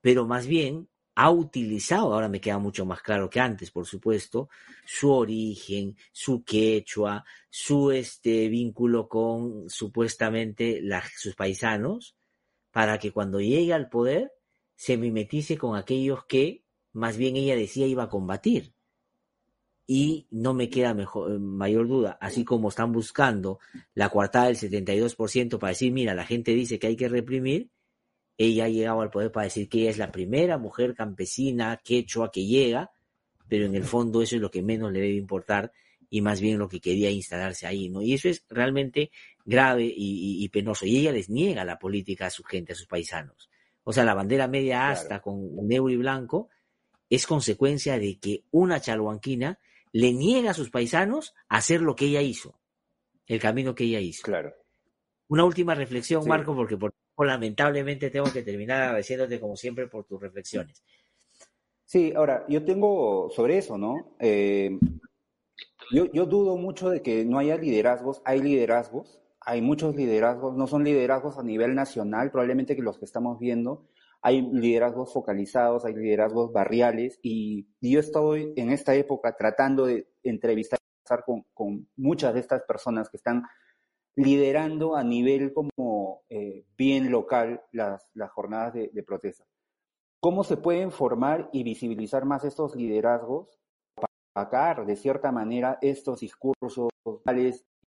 Pero 0.02 0.28
más 0.28 0.48
bien 0.48 0.90
ha 1.16 1.30
utilizado, 1.30 2.14
ahora 2.14 2.30
me 2.30 2.42
queda 2.42 2.58
mucho 2.58 2.86
más 2.86 3.02
claro 3.02 3.30
que 3.30 3.40
antes, 3.40 3.72
por 3.72 3.86
supuesto, 3.86 4.50
su 4.86 5.12
origen, 5.12 5.96
su 6.12 6.44
quechua, 6.44 7.24
su 7.50 7.92
este 7.92 8.48
vínculo 8.50 9.08
con 9.08 9.70
supuestamente 9.70 10.82
sus 11.16 11.36
paisanos, 11.36 12.16
para 12.72 12.98
que 12.98 13.12
cuando 13.12 13.40
llegue 13.42 13.74
al 13.74 13.90
poder 13.90 14.32
se 14.82 14.98
mimetice 14.98 15.60
con 15.60 15.78
aquellos 15.78 16.26
que 16.26 16.64
más 16.94 17.16
bien 17.16 17.36
ella 17.36 17.56
decía 17.56 17.86
iba 17.86 18.02
a 18.02 18.10
combatir. 18.10 18.74
Y 19.86 20.26
no 20.32 20.56
me 20.56 20.72
queda 20.72 20.96
mejor, 20.96 21.40
mayor 21.40 21.88
duda, 21.88 22.18
así 22.20 22.44
como 22.44 22.70
están 22.70 22.92
buscando 22.92 23.60
la 23.94 24.10
coartada 24.10 24.48
del 24.48 24.58
72% 24.58 25.60
para 25.60 25.70
decir, 25.70 25.92
mira, 25.92 26.16
la 26.16 26.26
gente 26.26 26.56
dice 26.56 26.80
que 26.80 26.88
hay 26.88 26.96
que 26.96 27.10
reprimir, 27.10 27.70
ella 28.40 28.66
ha 28.66 28.70
llegado 28.70 29.02
al 29.02 29.12
poder 29.12 29.32
para 29.32 29.44
decir 29.44 29.70
que 29.70 29.82
ella 29.82 29.92
es 29.92 30.00
la 30.00 30.12
primera 30.12 30.58
mujer 30.58 30.96
campesina 30.96 31.80
quechua 31.84 32.32
que 32.32 32.48
llega, 32.48 32.90
pero 33.48 33.68
en 33.68 33.76
el 33.76 33.84
fondo 33.84 34.24
eso 34.24 34.38
es 34.38 34.42
lo 34.42 34.50
que 34.50 34.64
menos 34.64 34.92
le 34.92 35.02
debe 35.02 35.14
importar 35.14 35.72
y 36.10 36.22
más 36.22 36.42
bien 36.42 36.58
lo 36.58 36.68
que 36.68 36.82
quería 36.82 37.12
instalarse 37.12 37.68
ahí, 37.68 37.88
¿no? 37.88 38.02
Y 38.02 38.16
eso 38.16 38.30
es 38.30 38.44
realmente 38.50 39.12
grave 39.46 39.94
y, 39.96 40.50
penoso. 40.50 40.88
Y 40.88 40.98
ella 40.98 41.12
les 41.12 41.30
niega 41.30 41.64
la 41.66 41.78
política 41.78 42.26
a 42.26 42.32
su 42.32 42.44
gente, 42.44 42.74
a 42.74 42.76
sus 42.76 42.88
paisanos. 42.88 43.51
O 43.84 43.94
sea, 43.94 44.04
la 44.04 44.14
bandera 44.14 44.48
media 44.48 44.90
asta 44.90 45.22
con 45.22 45.56
negro 45.68 45.90
y 45.90 45.98
blanco 45.98 46.50
es 47.10 47.28
consecuencia 47.28 48.00
de 48.00 48.20
que 48.20 48.46
una 48.52 48.80
chalhuanquina 48.80 49.60
le 49.92 50.14
niega 50.14 50.52
a 50.52 50.54
sus 50.54 50.70
paisanos 50.70 51.34
hacer 51.50 51.82
lo 51.82 51.96
que 51.96 52.06
ella 52.06 52.22
hizo, 52.22 52.60
el 53.28 53.40
camino 53.40 53.76
que 53.76 53.84
ella 53.84 54.00
hizo. 54.00 54.24
Claro. 54.24 54.54
Una 55.28 55.46
última 55.46 55.76
reflexión, 55.76 56.28
Marco, 56.28 56.56
porque 56.56 56.78
por, 56.78 56.94
lamentablemente 57.18 58.10
tengo 58.10 58.32
que 58.32 58.44
terminar 58.44 58.82
agradeciéndote 58.82 59.40
como 59.40 59.56
siempre 59.56 59.88
por 59.88 60.06
tus 60.06 60.22
reflexiones. 60.22 60.84
Sí, 61.86 62.14
ahora, 62.16 62.46
yo 62.48 62.64
tengo 62.64 63.30
sobre 63.30 63.58
eso, 63.58 63.78
¿no? 63.78 64.16
Eh, 64.20 64.78
yo, 65.92 66.10
yo 66.12 66.26
dudo 66.26 66.56
mucho 66.56 66.90
de 66.90 67.02
que 67.02 67.26
no 67.26 67.38
haya 67.38 67.58
liderazgos, 67.58 68.22
hay 68.24 68.42
liderazgos, 68.42 69.20
hay 69.42 69.62
muchos 69.62 69.96
liderazgos, 69.96 70.56
no 70.56 70.68
son 70.68 70.84
liderazgos 70.84 71.38
a 71.38 71.44
nivel 71.44 71.74
nacional, 71.74 72.32
probablemente 72.32 72.76
que 72.76 72.84
los 72.84 73.00
que 73.00 73.06
estamos 73.06 73.40
viendo, 73.40 73.88
hay 74.22 74.42
liderazgos 74.42 75.12
focalizados, 75.12 75.84
hay 75.84 75.96
liderazgos 75.96 76.52
barriales 76.54 77.20
y, 77.24 77.68
yo 77.82 78.00
estoy 78.00 78.54
en 78.56 78.72
esta 78.72 78.94
época 78.94 79.36
tratando 79.36 79.88
de 79.88 80.08
entrevistar 80.24 80.80
con, 81.26 81.44
con 81.54 81.90
muchas 81.98 82.36
de 82.36 82.40
estas 82.40 82.62
personas 82.64 83.10
que 83.10 83.18
están 83.18 83.44
liderando 84.16 84.96
a 84.96 85.04
nivel 85.04 85.54
como 85.54 86.22
eh, 86.30 86.66
bien 86.78 87.12
local 87.12 87.62
las, 87.72 88.08
las 88.14 88.30
jornadas 88.32 88.74
de, 88.74 88.92
de, 88.94 89.04
protesta. 89.04 89.44
¿Cómo 90.22 90.44
se 90.44 90.58
pueden 90.58 90.92
formar 90.92 91.50
y 91.52 91.64
visibilizar 91.64 92.26
más 92.26 92.44
estos 92.44 92.76
liderazgos 92.76 93.60
para 93.96 94.14
sacar 94.36 94.86
de 94.86 94.96
cierta 94.96 95.32
manera 95.32 95.80
estos 95.82 96.20
discursos 96.20 96.90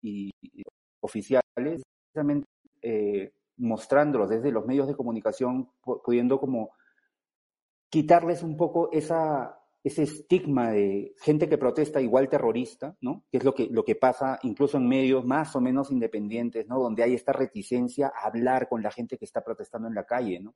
y, 0.00 0.30
y 0.40 0.62
oficiales, 1.04 1.82
precisamente 2.12 2.48
eh, 2.82 3.32
mostrándolos 3.58 4.30
desde 4.30 4.50
los 4.50 4.66
medios 4.66 4.88
de 4.88 4.96
comunicación, 4.96 5.70
pudiendo 5.82 6.40
como 6.40 6.70
quitarles 7.88 8.42
un 8.42 8.56
poco 8.56 8.90
esa, 8.90 9.60
ese 9.84 10.02
estigma 10.02 10.70
de 10.70 11.14
gente 11.20 11.48
que 11.48 11.58
protesta 11.58 12.00
igual 12.00 12.28
terrorista, 12.28 12.96
¿no? 13.00 13.24
Que 13.30 13.38
es 13.38 13.44
lo 13.44 13.54
que, 13.54 13.68
lo 13.70 13.84
que 13.84 13.94
pasa 13.94 14.38
incluso 14.42 14.78
en 14.78 14.88
medios 14.88 15.24
más 15.24 15.54
o 15.54 15.60
menos 15.60 15.92
independientes, 15.92 16.66
¿no? 16.66 16.80
Donde 16.80 17.02
hay 17.02 17.14
esta 17.14 17.32
reticencia 17.32 18.12
a 18.14 18.26
hablar 18.26 18.68
con 18.68 18.82
la 18.82 18.90
gente 18.90 19.18
que 19.18 19.24
está 19.24 19.44
protestando 19.44 19.86
en 19.86 19.94
la 19.94 20.04
calle, 20.04 20.40
¿no? 20.40 20.54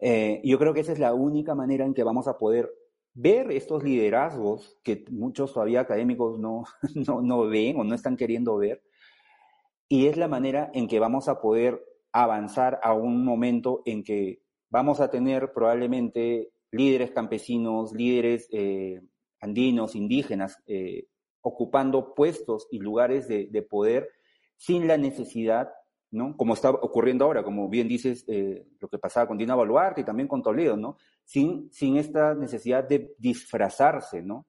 Eh, 0.00 0.40
yo 0.42 0.58
creo 0.58 0.74
que 0.74 0.80
esa 0.80 0.92
es 0.92 0.98
la 0.98 1.14
única 1.14 1.54
manera 1.54 1.84
en 1.84 1.94
que 1.94 2.02
vamos 2.02 2.26
a 2.26 2.36
poder 2.36 2.72
ver 3.14 3.52
estos 3.52 3.84
liderazgos 3.84 4.78
que 4.82 5.04
muchos 5.10 5.52
todavía 5.52 5.80
académicos 5.80 6.40
no, 6.40 6.64
no, 7.06 7.22
no 7.22 7.46
ven 7.46 7.78
o 7.78 7.84
no 7.84 7.94
están 7.94 8.16
queriendo 8.16 8.56
ver, 8.56 8.82
y 9.92 10.06
es 10.06 10.16
la 10.16 10.26
manera 10.26 10.70
en 10.72 10.88
que 10.88 10.98
vamos 10.98 11.28
a 11.28 11.42
poder 11.42 11.84
avanzar 12.12 12.80
a 12.82 12.94
un 12.94 13.26
momento 13.26 13.82
en 13.84 14.02
que 14.02 14.40
vamos 14.70 15.00
a 15.00 15.10
tener 15.10 15.52
probablemente 15.52 16.50
líderes 16.70 17.10
campesinos, 17.10 17.92
líderes 17.92 18.48
eh, 18.52 19.02
andinos, 19.42 19.94
indígenas, 19.94 20.56
eh, 20.66 21.08
ocupando 21.42 22.14
puestos 22.14 22.68
y 22.70 22.78
lugares 22.78 23.28
de, 23.28 23.66
poder 23.68 24.08
sin 24.56 24.88
la 24.88 24.96
necesidad, 24.96 25.68
¿no? 26.10 26.38
Como 26.38 26.54
está 26.54 26.70
ocurriendo 26.70 27.26
ahora, 27.26 27.44
como 27.44 27.68
bien 27.68 27.86
dices, 27.86 28.24
eh, 28.28 28.64
lo 28.80 28.88
que 28.88 28.98
pasaba 28.98 29.26
con 29.26 29.36
Dina 29.36 29.54
Baluarte 29.54 30.00
y 30.00 30.04
también 30.04 30.26
con 30.26 30.42
Toledo, 30.42 30.74
¿no? 30.74 30.96
Sin, 31.22 31.70
sin 31.70 31.98
esta 31.98 32.34
necesidad 32.34 32.88
de 32.88 33.14
disfrazarse, 33.18 34.22
¿no? 34.22 34.46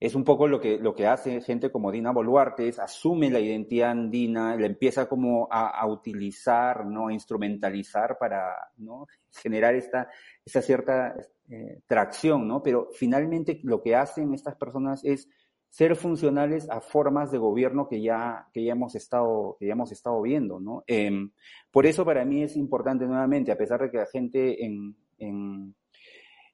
Es 0.00 0.14
un 0.14 0.24
poco 0.24 0.46
lo 0.46 0.60
que, 0.60 0.78
lo 0.78 0.94
que 0.94 1.06
hace 1.06 1.40
gente 1.40 1.70
como 1.70 1.90
Dina 1.90 2.12
Boluarte, 2.12 2.68
es 2.68 2.78
asume 2.78 3.30
la 3.30 3.40
identidad 3.40 3.90
andina, 3.90 4.56
la 4.56 4.66
empieza 4.66 5.08
como 5.08 5.48
a, 5.50 5.84
utilizar, 5.86 6.86
¿no? 6.86 7.08
a 7.08 7.12
instrumentalizar 7.12 8.16
para 8.18 8.54
¿no? 8.76 9.06
generar 9.32 9.74
esta, 9.74 10.08
esta 10.44 10.62
cierta 10.62 11.16
eh, 11.50 11.80
tracción, 11.86 12.46
¿no? 12.46 12.62
Pero 12.62 12.90
finalmente 12.92 13.60
lo 13.64 13.82
que 13.82 13.96
hacen 13.96 14.34
estas 14.34 14.54
personas 14.54 15.04
es 15.04 15.28
ser 15.68 15.96
funcionales 15.96 16.68
a 16.70 16.80
formas 16.80 17.30
de 17.32 17.38
gobierno 17.38 17.88
que 17.88 18.00
ya, 18.00 18.46
que 18.52 18.64
ya, 18.64 18.72
hemos, 18.72 18.94
estado, 18.94 19.56
que 19.58 19.66
ya 19.66 19.72
hemos 19.72 19.90
estado 19.90 20.22
viendo, 20.22 20.60
¿no? 20.60 20.84
Em, 20.86 21.30
por 21.70 21.86
eso 21.86 22.04
para 22.04 22.24
mí 22.24 22.42
es 22.42 22.56
importante 22.56 23.06
nuevamente, 23.06 23.50
a 23.50 23.58
pesar 23.58 23.82
de 23.82 23.90
que 23.90 23.98
la 23.98 24.06
gente 24.06 24.64
en, 24.64 24.96
en 25.18 25.74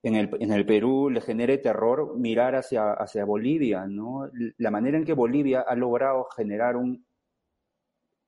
en 0.05 0.17
el, 0.17 0.31
en 0.39 0.53
el 0.53 0.67
Perú 0.67 1.09
le 1.09 1.23
genere 1.23 1.57
terror 1.57 2.17
mirar 2.19 2.55
hacia, 2.55 2.93
hacia 2.93 3.25
Bolivia, 3.25 3.87
¿no? 3.87 4.31
La 4.59 4.71
manera 4.71 4.99
en 4.99 5.05
que 5.05 5.15
Bolivia 5.15 5.63
ha 5.63 5.75
logrado 5.75 6.29
generar 6.37 6.77
un 6.77 7.07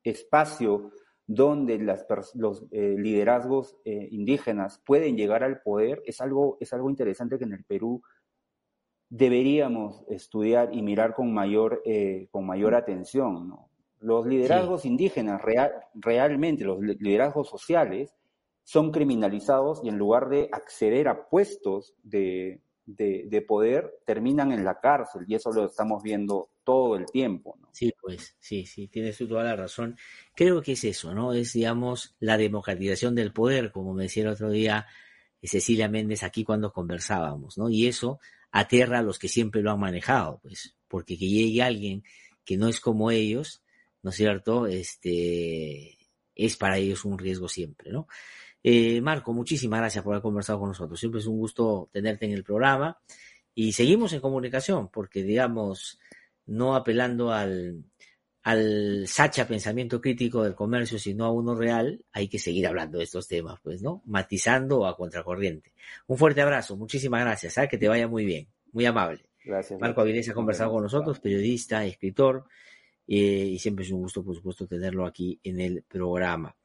espacio 0.03 0.91
donde 1.27 1.79
las, 1.79 2.07
los 2.35 2.65
eh, 2.71 2.97
liderazgos 2.99 3.77
eh, 3.85 4.09
indígenas 4.11 4.81
pueden 4.87 5.19
llegar 5.19 5.45
al 5.45 5.61
poder 5.61 6.03
es 6.07 6.23
algo, 6.23 6.57
es 6.61 6.73
algo 6.73 6.89
interesante 6.89 7.37
que 7.37 7.45
en 7.45 7.53
el 7.53 7.65
Perú 7.65 8.01
deberíamos 9.11 10.03
estudiar 10.09 10.75
y 10.75 10.81
mirar 10.81 11.15
con 11.15 11.35
mayor, 11.35 11.83
eh, 11.85 12.29
con 12.31 12.47
mayor 12.47 12.75
atención. 12.75 13.49
¿no? 13.49 13.69
Los 14.01 14.27
liderazgos 14.27 14.87
indígenas, 14.87 15.43
real, 15.43 15.73
realmente 15.95 16.65
los 16.65 16.81
liderazgos 16.81 17.51
sociales, 17.51 18.15
son 18.67 18.91
criminalizados 18.91 19.81
y 19.85 19.89
en 19.89 19.97
lugar 19.97 20.29
de 20.29 20.49
acceder 20.51 21.07
a 21.07 21.29
puestos 21.29 21.95
de, 22.03 22.61
poder, 23.47 23.95
terminan 24.05 24.51
en 24.51 24.65
la 24.65 24.81
cárcel 24.81 25.25
y 25.29 25.37
eso 25.37 25.53
lo 25.53 25.67
estamos 25.67 26.03
viendo 26.03 26.51
todo 26.65 26.97
el 26.97 27.07
tiempo. 27.07 27.57
¿no? 27.61 27.69
Sí, 27.71 27.93
pues 28.03 28.35
sí, 28.41 28.67
sí, 28.67 28.89
tienes 28.89 29.19
toda 29.19 29.45
la 29.45 29.55
razón. 29.55 29.97
Creo 30.35 30.63
que 30.63 30.73
es 30.73 30.83
eso, 30.83 31.15
¿no? 31.15 31.33
Es, 31.33 31.53
digamos, 31.53 32.17
la 32.19 32.37
democratización 32.37 33.15
del 33.15 33.33
poder, 33.33 33.71
como 33.71 33.95
me 33.95 34.03
decía 34.03 34.25
el 34.25 34.31
otro 34.31 34.51
día 34.51 34.87
Cecilia 35.41 35.89
Méndez 35.89 36.25
aquí 36.25 36.43
cuando 36.43 36.73
conversábamos, 36.73 37.57
¿no? 37.59 37.71
Y 37.71 37.87
eso 37.87 38.19
aterra 38.51 38.99
a 38.99 39.03
los 39.03 39.21
que 39.21 39.29
siempre 39.29 39.63
lo 39.63 39.71
han 39.71 39.79
manejado, 39.79 40.41
pues, 40.43 40.77
porque 40.89 41.17
que 41.17 41.29
llegue 41.29 41.63
alguien 41.63 42.03
que 42.45 42.57
no 42.57 42.67
es 42.67 42.81
como 42.81 43.13
ellos, 43.13 43.63
¿no 44.03 44.11
es 44.11 44.17
cierto? 44.17 44.67
Este, 44.67 45.99
es 46.35 46.57
para 46.57 46.79
ellos 46.79 47.05
un 47.05 47.17
riesgo 47.17 47.49
siempre, 47.49 47.93
¿no? 47.93 48.09
Eh, 48.63 49.01
Marco, 49.01 49.33
muchísimas 49.33 49.81
gracias 49.81 50.03
por 50.03 50.15
haber 50.15 50.23
conversado 50.23 50.59
con 50.59 50.69
nosotros. 50.69 50.99
Siempre 50.99 51.21
es 51.21 51.27
un 51.27 51.39
gusto 51.39 51.89
tenerte 51.93 52.27
en 52.27 52.33
el 52.33 52.43
programa 52.43 52.99
y 53.55 53.73
seguimos 53.73 54.13
en 54.13 54.21
comunicación 54.21 54.89
porque, 54.89 55.23
digamos, 55.23 55.99
no 56.47 56.75
apelando 56.75 57.33
al, 57.33 57.85
al 58.43 59.09
sacha 59.09 59.49
pensamiento 59.49 60.01
crítico 60.01 60.45
del 60.45 60.55
comercio, 60.55 60.99
sino 60.99 61.25
a 61.25 61.33
uno 61.33 61.55
real, 61.55 62.05
hay 62.13 62.29
que 62.29 62.39
seguir 62.39 62.67
hablando 62.67 62.99
de 62.99 63.05
estos 63.05 63.27
temas, 63.27 63.59
pues, 63.61 63.83
¿no? 63.83 64.03
Matizando 64.07 64.87
a 64.87 64.97
contracorriente. 64.97 65.73
Un 66.07 66.17
fuerte 66.17 66.43
abrazo, 66.43 66.77
muchísimas 66.77 67.23
gracias, 67.23 67.55
¿sabes? 67.55 67.67
¿ah? 67.67 67.71
que 67.71 67.79
te 67.79 67.89
vaya 67.89 68.09
muy 68.09 68.25
bien, 68.25 68.47
muy 68.73 68.87
amable. 68.87 69.29
Gracias. 69.45 69.81
Marco 69.81 70.01
Avilés 70.01 70.29
ha 70.29 70.35
conversado 70.35 70.71
con 70.73 70.83
nosotros, 70.83 71.21
periodista, 71.21 71.85
escritor, 71.85 72.45
eh, 73.09 73.51
y 73.53 73.59
siempre 73.59 73.85
es 73.85 73.91
un 73.91 74.01
gusto, 74.01 74.25
por 74.25 74.35
supuesto, 74.35 74.67
tenerlo 74.67 75.07
aquí 75.07 75.41
en 75.43 75.61
el 75.61 75.83
programa. 75.83 76.57